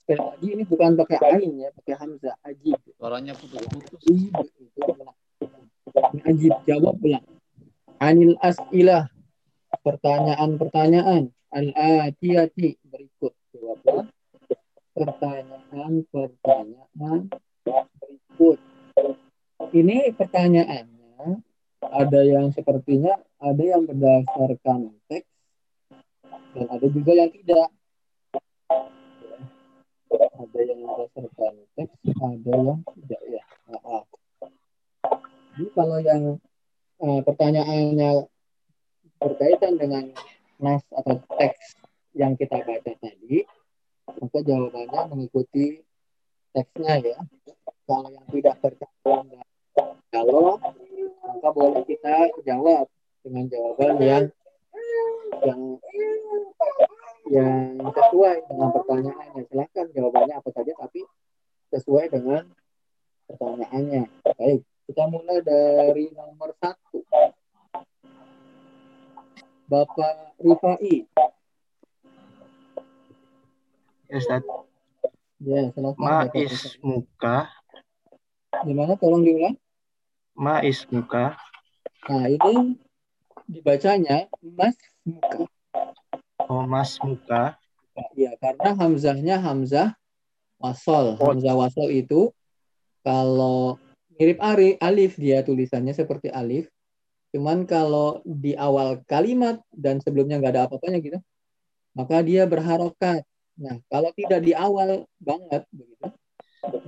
[0.00, 2.36] Sekali lagi ini bukan pakai ain ya, pakai hamzah.
[2.40, 2.80] Ajib.
[2.96, 4.00] Suaranya putus-putus.
[6.24, 6.54] Ajib.
[6.64, 7.20] Jawablah.
[8.00, 9.12] Anil as'ilah.
[9.84, 11.28] Pertanyaan-pertanyaan.
[11.52, 12.80] Al-atiyati.
[12.80, 12.89] Berikut.
[15.00, 17.32] Pertanyaan-pertanyaan
[17.64, 18.60] berikut.
[19.72, 21.40] Ini pertanyaannya
[21.80, 25.24] ada yang sepertinya ada yang berdasarkan teks
[26.52, 27.72] dan ada juga yang tidak.
[30.12, 33.40] Ada yang berdasarkan teks, ada yang tidak ya.
[33.72, 34.04] Maaf.
[35.56, 36.36] Jadi kalau yang
[37.00, 38.28] eh, pertanyaannya
[39.16, 40.12] berkaitan dengan
[40.60, 41.80] nas atau teks
[42.12, 43.48] yang kita baca tadi,
[44.18, 45.84] maka jawabannya mengikuti
[46.50, 47.18] teksnya ya.
[47.86, 49.46] Kalau yang tidak dengan
[50.10, 50.58] kalau
[51.22, 52.90] maka boleh kita jawab
[53.22, 54.24] dengan jawaban yang
[55.46, 55.60] yang
[57.30, 59.42] yang sesuai dengan pertanyaannya.
[59.46, 61.06] Silahkan jawabannya apa saja tapi
[61.70, 62.42] sesuai dengan
[63.30, 64.02] pertanyaannya.
[64.34, 67.06] Baik, kita mulai dari nomor satu.
[69.70, 71.06] Bapak Rifai.
[74.10, 74.42] Ya, Ustaz.
[75.38, 76.02] Ya, silakan.
[76.02, 76.82] Bapak Ma'is Rifai.
[76.82, 77.36] muka.
[78.66, 78.98] Gimana?
[78.98, 79.54] Tolong diulang.
[80.34, 81.38] Ma'is muka.
[82.10, 82.74] Nah, ini
[83.46, 84.74] dibacanya mas
[85.06, 85.46] muka.
[86.50, 87.54] Oh, mas muka.
[88.18, 89.94] Ya, karena hamzahnya hamzah
[90.58, 91.14] wasol.
[91.14, 91.30] Oh.
[91.30, 92.34] Hamzah wasol itu
[93.06, 93.78] kalau
[94.18, 96.66] mirip ari, alif dia tulisannya seperti alif.
[97.30, 101.18] Cuman kalau di awal kalimat dan sebelumnya nggak ada apa-apanya gitu,
[101.94, 103.22] maka dia berharokat.
[103.60, 106.08] Nah, kalau tidak di awal banget begitu,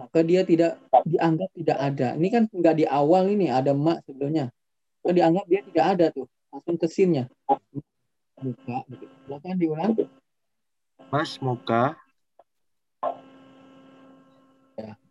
[0.01, 2.09] maka dia tidak dianggap tidak ada.
[2.17, 4.49] Ini kan nggak di awal ini ada mak sebelumnya.
[5.05, 7.29] Maka dianggap dia tidak ada tuh, langsung ke sinnya.
[8.41, 9.13] Buka, begitu.
[9.29, 9.93] Silakan diulang.
[11.13, 11.93] Mas muka.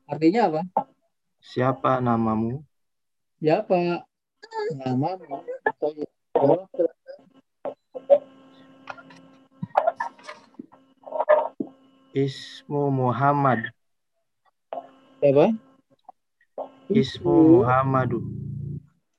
[0.09, 0.61] Artinya apa?
[1.39, 2.65] Siapa namamu?
[3.37, 4.01] Siapa
[4.81, 5.45] namamu?
[6.33, 6.65] Jawab
[12.11, 13.71] Ismu Muhammad.
[15.23, 15.55] Siapa?
[16.91, 18.19] Ismu Muhammadu.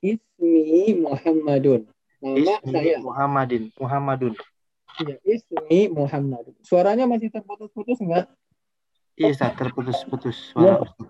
[0.05, 1.88] ismi Muhammadun.
[2.20, 3.01] Nama Ismi saya.
[3.01, 3.72] Muhammadin.
[3.80, 4.36] Muhammadun.
[5.01, 6.53] Ya, ismi Muhammadun.
[6.61, 8.28] Suaranya masih terputus-putus enggak?
[9.16, 11.09] Iya terputus-putus suara Ustaz.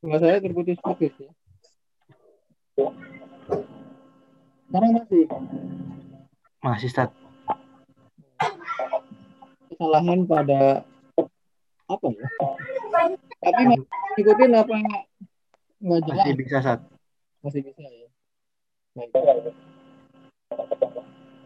[0.00, 1.30] Suara saya terputus-putus ya.
[4.64, 5.28] Sekarang masih
[6.64, 7.12] Masih Ustaz.
[9.72, 10.86] kesalahan pada
[11.92, 12.26] apa ya?
[13.42, 13.86] Tapi masih
[14.20, 14.74] ikutin apa
[15.82, 16.24] nggak jelas?
[16.24, 16.80] Masih bisa Ustaz.
[17.42, 18.08] Masih bisa ya.
[18.96, 19.10] Baik.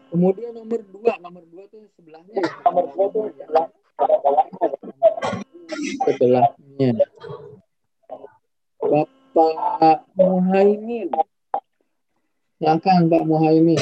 [0.07, 2.47] Kemudian nomor dua, nomor dua tuh sebelahnya ya.
[2.63, 3.69] Nomor dua tuh sebelahnya.
[9.35, 11.09] Bapak Muhaimin.
[12.57, 13.81] Silakan Pak Muhaimin.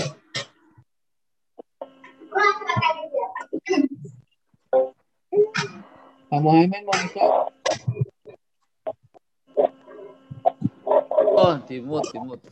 [6.35, 6.99] Pak Muhaimin mau?
[11.31, 12.43] Oh, dimut, dimut.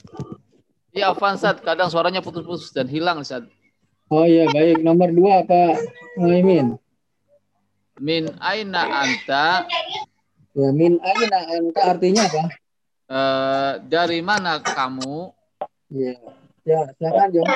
[0.95, 1.59] Iya, Afan, Ustaz.
[1.59, 3.43] Kadang suaranya putus-putus dan hilang, Ustaz.
[4.07, 4.79] Oh iya baik.
[4.87, 5.83] Nomor dua Pak
[6.15, 6.79] Muhaimin.
[7.99, 9.67] Min aina anta?
[10.55, 12.43] Ya, min aina anta artinya apa?
[13.11, 15.27] Eh, dari mana kamu?
[15.91, 16.15] Ya.
[16.63, 17.51] Ya, silakan jawab.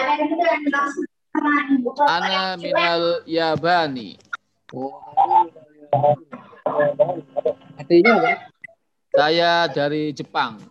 [2.04, 4.20] Ana minal Yabani.
[4.76, 5.07] Oh,
[7.80, 8.34] artinya apa?
[9.18, 10.62] Saya dari Jepang.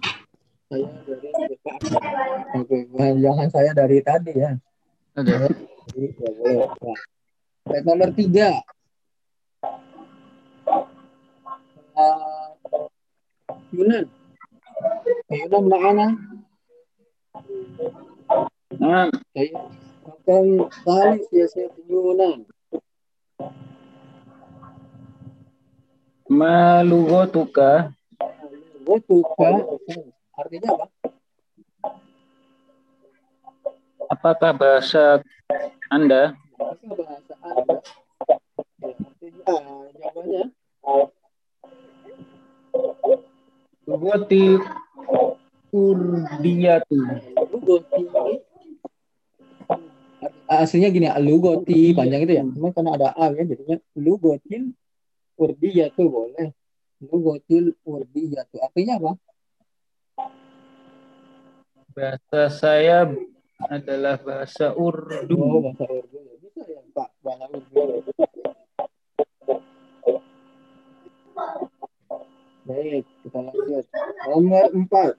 [0.71, 1.79] Saya dari Jepang.
[2.63, 2.77] Oke,
[3.19, 4.53] jangan saya dari tadi ya.
[5.17, 5.49] Ada.
[5.97, 6.67] Ya boleh.
[6.85, 6.99] Nah,
[7.67, 8.63] Baik, nomor tiga.
[11.97, 12.47] Uh,
[13.75, 14.07] Yunan.
[15.33, 16.07] Yunan mana?
[18.79, 19.51] Nah, Saya
[20.07, 20.45] akan
[20.87, 22.47] tali siasat Yunan.
[26.31, 27.95] Malugotuka
[28.87, 29.67] Gotuka.
[30.37, 30.87] Artinya apa?
[34.07, 35.19] apakah bahasa
[35.91, 37.77] Anda Apakah bahasa Anda?
[38.79, 39.55] Ya, artinya,
[39.91, 40.45] jawabannya
[43.87, 44.59] lugoti
[45.71, 46.99] urdiyatu
[47.55, 48.03] Lugoti.
[50.47, 52.45] Aslinya gini, Lugoti panjang itu ya.
[52.47, 53.79] Cuma karena ada A ya, jadinya
[55.37, 56.49] Lugotil Urdiyatu boleh.
[57.05, 58.57] Lugotil Urdiyatu.
[58.65, 59.13] Artinya apa?
[61.97, 63.09] bahasa saya
[63.57, 66.21] adalah bahasa Oh, Urdu bahasa Urdu.
[66.45, 67.09] Bisa ya, Pak.
[67.25, 68.05] Bahasa Urdu.
[72.67, 73.85] Baik, kita lanjut.
[74.29, 75.15] Nomor empat.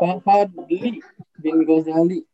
[0.00, 1.00] Pak Fadli
[1.40, 2.24] bin Ghazali.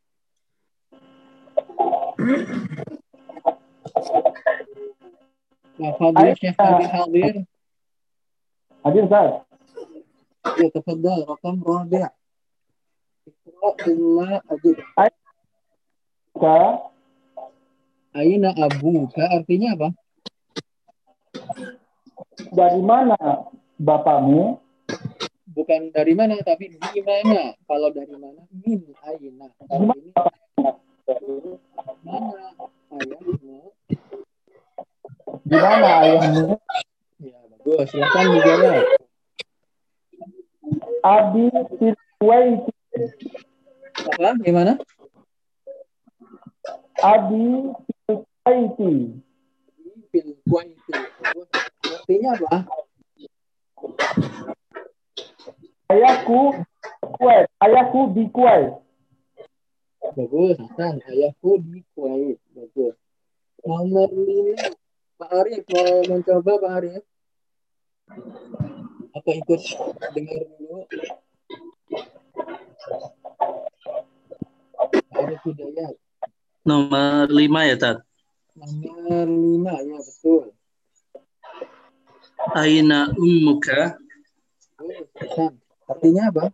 [10.58, 11.18] Ya, tafadhal.
[11.26, 12.06] Rakam rabi'.
[13.26, 14.78] Iqra thumma ajib.
[16.38, 16.58] Ka
[18.12, 19.88] Aina abuka artinya apa?
[22.52, 23.16] dari mana
[23.80, 24.60] bapakmu
[25.52, 27.52] Bukan dari mana, tapi di mana.
[27.68, 29.52] Kalau dari mana, min aina.
[32.00, 32.56] Mana
[32.96, 33.71] ayahmu?
[35.46, 36.56] Di mana ayahmu
[37.22, 37.86] Ya, bagus.
[37.94, 38.82] Silakan dijawab.
[41.06, 41.44] Abi
[42.18, 42.62] Kuwait
[44.10, 44.30] Apa?
[44.42, 44.72] Gimana?
[46.98, 47.70] Abi
[50.10, 50.92] Fil Kuwaiti.
[51.86, 52.56] Artinya apa?
[55.94, 56.40] ayahku
[57.16, 58.82] Kuwait ayahku di Kuwait
[60.18, 60.98] Bagus, Hasan.
[61.06, 62.38] Ayahku di Kuwait.
[62.50, 62.98] Bagus.
[63.62, 64.58] Nomor lima.
[65.22, 67.02] Pak Arif mau mencoba Pak Arif?
[69.14, 69.62] Apa ikut
[70.18, 70.82] dengar dulu?
[74.82, 75.94] Pak Arif Hidayat.
[76.66, 78.02] Nomor lima ya, Tat.
[78.58, 80.50] Nomor lima, ya betul.
[82.58, 83.94] Aina ummuka?
[85.22, 85.54] Hasan.
[85.86, 86.50] Artinya apa?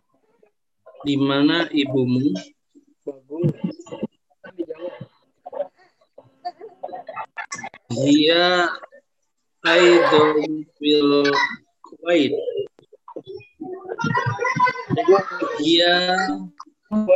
[1.09, 2.37] Di mana ibumu?
[3.01, 3.49] Bagus.
[3.49, 4.93] Hasan dijawab.
[7.89, 8.69] Dia
[9.65, 11.25] Aidon fil
[11.81, 12.33] Kuwait.
[15.57, 15.93] Dia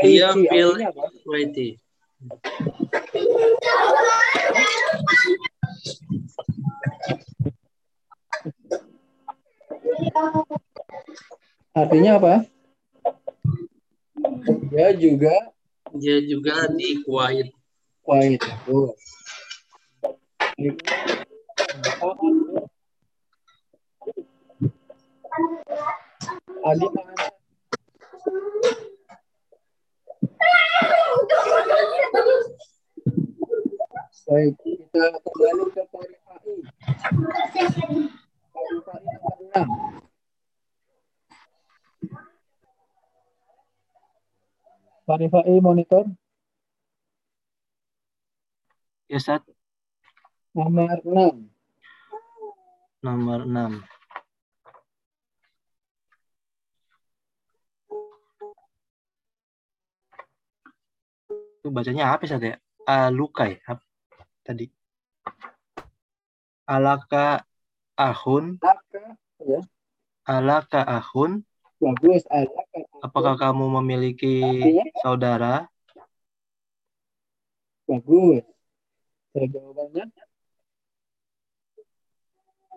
[0.01, 1.03] dia fil apa?
[1.21, 1.77] Kuwaiti.
[11.77, 12.33] Artinya apa?
[14.73, 15.53] Dia juga
[15.93, 17.53] Dia juga di Kuwait.
[18.01, 18.41] Kuwait.
[18.41, 19.12] Bagus.
[20.63, 20.71] Ali
[34.23, 36.55] Baik, kita kembali ke Parifai.
[45.03, 46.07] Parifai monitor.
[49.11, 49.43] Ya, Ustaz
[50.53, 51.49] nomor 6.
[53.01, 53.81] Nomor 6.
[61.59, 62.55] Itu bacanya apa Ustaz ya?
[62.85, 63.57] Alukai.
[63.65, 63.81] Apa
[64.45, 64.69] tadi?
[66.69, 67.43] Alaka
[67.97, 68.61] ahun.
[68.61, 69.59] Laka, ya.
[70.29, 71.41] Alaka ahun.
[71.81, 72.23] Bagus.
[72.29, 72.79] Alaka.
[73.03, 74.85] Apakah kamu memiliki Artinya?
[75.01, 75.53] saudara?
[77.89, 78.45] Bagus.
[79.33, 80.13] Jawabannya.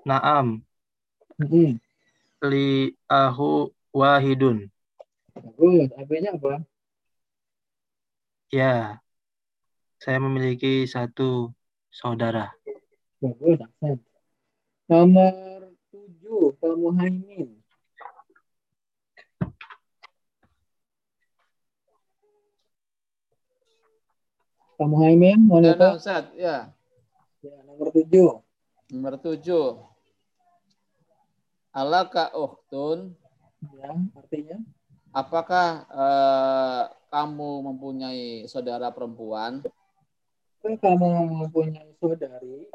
[0.06, 0.62] Naam.
[1.42, 1.82] Hmm.
[2.46, 3.50] Li ahu
[3.90, 4.70] wahidun.
[5.34, 5.88] Bagus.
[5.98, 6.54] Artinya apa?
[8.54, 9.02] Ya.
[9.98, 11.50] Saya memiliki satu
[11.90, 12.54] saudara.
[13.18, 13.58] Bagus.
[13.66, 13.98] Aksen.
[14.86, 16.54] Nomor 7.
[16.62, 17.48] Pak Muhaimin.
[24.76, 25.80] Pak Muhaimin, Ya, monitor.
[25.80, 26.24] nah, Ustaz.
[26.36, 26.56] Ya.
[27.40, 28.44] Ya, nomor 7.
[28.92, 29.80] Nomor tujuh.
[31.76, 33.12] Alaka uhtun.
[33.76, 34.56] Ya, artinya
[35.12, 39.60] Apakah eh, kamu mempunyai saudara perempuan?
[40.60, 41.08] Apakah kamu
[41.44, 42.68] mempunyai saudari?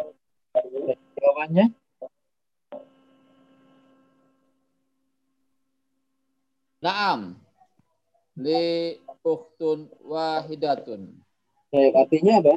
[1.17, 1.73] Jawabannya
[6.81, 7.37] Naam.
[8.41, 11.13] Li uhtun wahidatun.
[11.69, 12.55] baik artinya apa?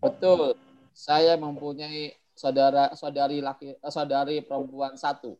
[0.00, 0.56] Betul.
[0.96, 5.36] Saya mempunyai saudara saudari laki eh, saudari perempuan satu.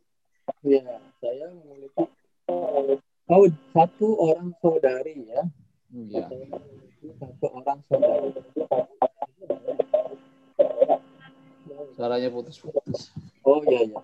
[0.60, 2.04] Ya, saya memiliki
[3.32, 5.48] oh satu orang saudari ya.
[5.88, 6.28] Iya.
[6.28, 8.28] Saya memiliki satu orang saudari.
[11.96, 13.16] Suaranya putus-putus.
[13.48, 14.00] Oh iya ya.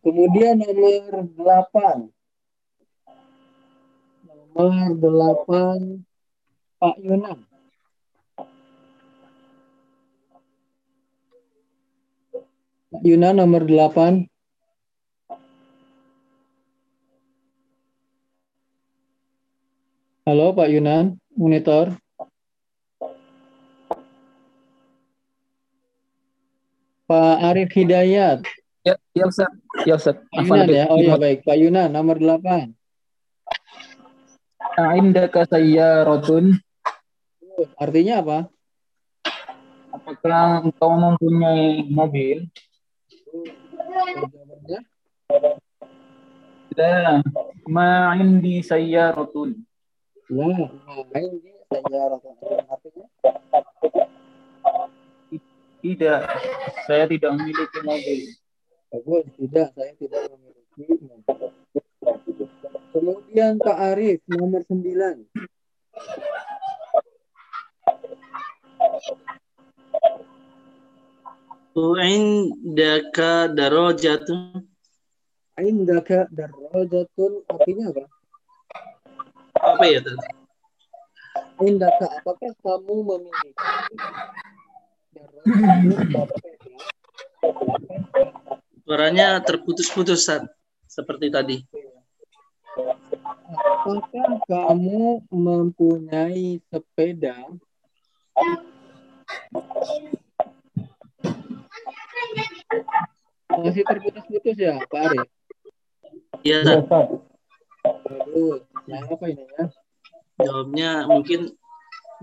[0.00, 2.12] Kemudian nomor 8.
[4.56, 6.04] Nomor 8
[6.80, 7.53] Pak Yunan.
[12.94, 14.30] Pak Yunan nomor 8.
[20.22, 21.98] Halo Pak Yunan, monitor.
[27.10, 28.46] Pak Arif Hidayat.
[28.86, 29.50] Ya, ya Ustaz.
[29.82, 30.22] Ya Ustaz.
[30.30, 30.86] Pak Yunan ya.
[30.86, 31.42] Oh ya baik.
[31.42, 32.70] Pak Yunan nomor 8.
[35.02, 36.62] Indaka sayyaratun.
[37.74, 38.38] Artinya apa?
[39.90, 42.46] Apakah engkau mempunyai mobil?
[43.34, 44.78] Jawabannya
[46.74, 47.22] La,
[47.70, 49.50] ma indi sayyaratun.
[50.30, 52.02] ya,
[52.70, 53.06] artinya
[55.82, 56.20] Tidak,
[56.86, 58.20] saya tidak memiliki mobil.
[58.94, 61.50] bagus tidak saya tidak memiliki mobil.
[62.94, 65.26] Kemudian Pak Arif nomor 9.
[71.74, 74.62] Indaka darajatun.
[75.58, 78.04] Indaka darajatun artinya apa?
[79.58, 80.26] Apa ya tadi?
[81.66, 83.58] Indaka apakah kamu memiliki?
[88.86, 90.46] Suaranya terputus-putus Ustaz.
[90.86, 91.58] Seperti tadi.
[93.50, 97.34] Apakah kamu mempunyai sepeda?
[103.54, 105.28] Masih terputus-putus ya, Pak Arif?
[106.44, 106.84] Iya, Ya, Ustaz.
[106.84, 107.06] Ustaz.
[107.84, 109.64] Aduh, nah apa ini ya?
[110.40, 111.52] Jawabnya mungkin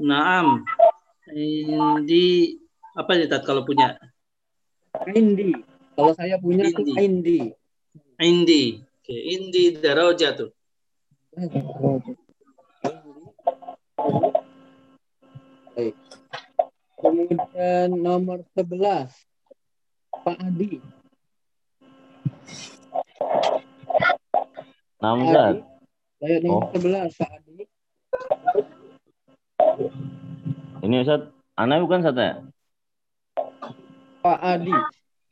[0.02, 0.66] naam.
[1.32, 2.60] Indi
[2.98, 3.96] apa ya Tat kalau punya?
[5.16, 5.56] Indi.
[5.96, 7.00] Kalau saya punya tuh Indi.
[7.02, 7.40] Indi.
[8.22, 8.64] Indi.
[9.02, 10.54] Oke, indi darajatun.
[15.74, 15.96] Baik.
[17.02, 19.31] Kemudian nomor 11.
[20.22, 20.78] Pak Adi.
[25.02, 25.50] Enam Pak Ustaz.
[25.50, 25.62] Adi.
[26.22, 26.70] Saya nomor Oh.
[26.78, 27.56] 11, Pak Adi.
[30.82, 31.22] Ini Ustaz,
[31.58, 32.32] anak bukan Ustaz ya?
[34.22, 34.74] Pak Adi.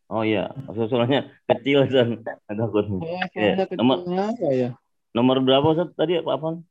[0.10, 2.10] Oh iya, suaranya kecil Ustaz.
[2.50, 2.86] Ada takut.
[2.90, 4.70] Oh, Iya, kecil nomor- apa ya?
[5.14, 6.66] Nomor berapa Ustaz tadi Pak Afan?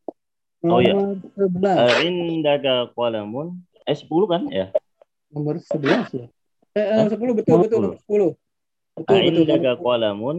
[0.67, 0.91] Oh, iya.
[0.99, 2.03] Nomor 11.
[2.03, 3.63] Eh, indaka qalamun.
[3.87, 4.75] Eh 10 kan ya?
[5.31, 6.27] Nomor 11 ya.
[6.79, 7.11] Eh, eh, Hah?
[7.11, 8.29] 10 betul betul nomor 10.
[8.95, 9.45] Betul Ah, betul.
[9.51, 9.83] nomor 10.
[9.83, 10.37] qalamun.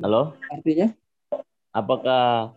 [0.00, 0.22] Halo?
[0.48, 0.88] Artinya
[1.76, 2.56] Apakah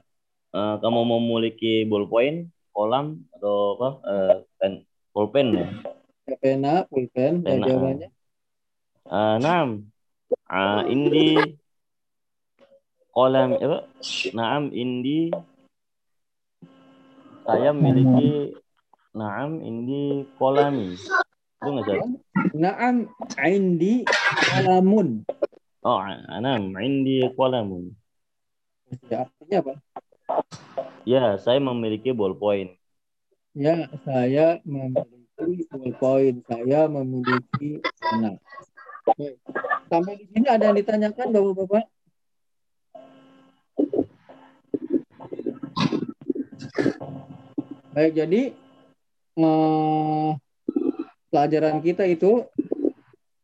[0.55, 3.89] eh, kamu memiliki ballpoint, kolam atau apa?
[4.07, 4.73] Eh, pen,
[5.11, 5.67] pulpen ya?
[6.39, 7.67] Pena, pulpen, Pena.
[7.67, 8.07] jawabannya.
[9.03, 9.91] Eh, naam.
[10.47, 11.59] Ah, indi
[13.11, 13.91] kolam apa?
[14.31, 15.35] Naam indi
[17.43, 18.55] saya memiliki
[19.13, 20.95] naam indi kolami.
[22.53, 23.07] Naam,
[23.39, 24.03] indi
[24.51, 25.23] alamun.
[25.79, 25.99] Oh,
[26.43, 27.95] naam indi kolamun.
[29.07, 29.73] Ya, artinya apa?
[31.07, 32.75] Ya, saya memiliki ballpoint.
[33.55, 36.43] Ya, saya memiliki ballpoint.
[36.51, 38.35] Saya memiliki pena.
[39.87, 41.83] Sampai di sini ada yang ditanyakan, Bapak-Bapak?
[47.93, 48.41] Baik, jadi
[49.37, 50.29] eh,
[51.33, 52.45] pelajaran kita itu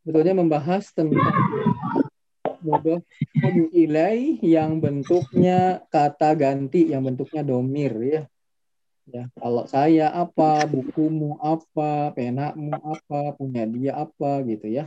[0.05, 1.33] sebetulnya membahas tentang
[2.61, 3.01] mudah
[3.73, 8.23] ilai yang bentuknya kata ganti, yang bentuknya domir ya.
[9.09, 14.85] Ya, kalau saya apa, bukumu apa, penamu apa, punya dia apa gitu ya.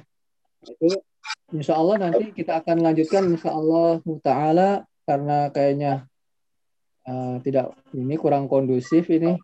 [0.63, 1.03] Itu
[1.51, 6.07] insya Allah nanti kita akan lanjutkan insya Allah taala karena kayaknya
[7.03, 9.35] eh, tidak ini kurang kondusif ini.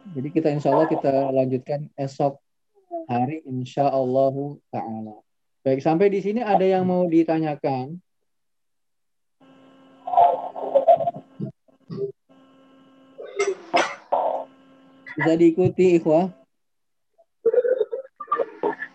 [0.00, 2.40] Jadi kita insya Allah kita lanjutkan esok
[3.06, 5.20] hari insya Allah taala.
[5.60, 8.00] Baik, sampai di sini ada yang mau ditanyakan?
[15.20, 16.32] Bisa diikuti, Ikhwah.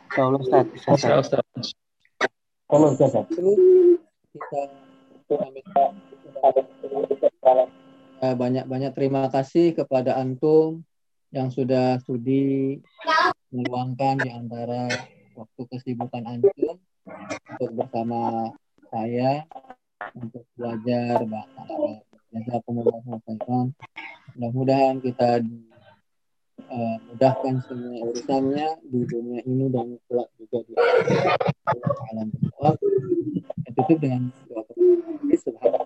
[0.09, 1.43] Insya Allah Ustaz, bisa Bisa, Ustaz.
[2.65, 3.13] Kalau Ustaz.
[3.29, 3.53] Itu
[4.33, 4.61] kita
[8.25, 10.85] Eh, banyak-banyak terima kasih kepada antum
[11.33, 12.77] yang sudah sudi
[13.49, 14.89] meluangkan di antara
[15.35, 16.77] waktu kesibukan antum
[17.55, 18.51] untuk bersama
[18.91, 19.43] saya
[20.15, 22.01] untuk belajar bahasa Arab.
[24.35, 25.39] Mudah-mudahan kita
[26.67, 30.73] eh, mudahkan semua urusannya di dunia ini dan kelak juga di
[32.11, 32.27] alam.
[32.35, 32.75] Saya
[33.75, 35.85] tutup dengan doa kepada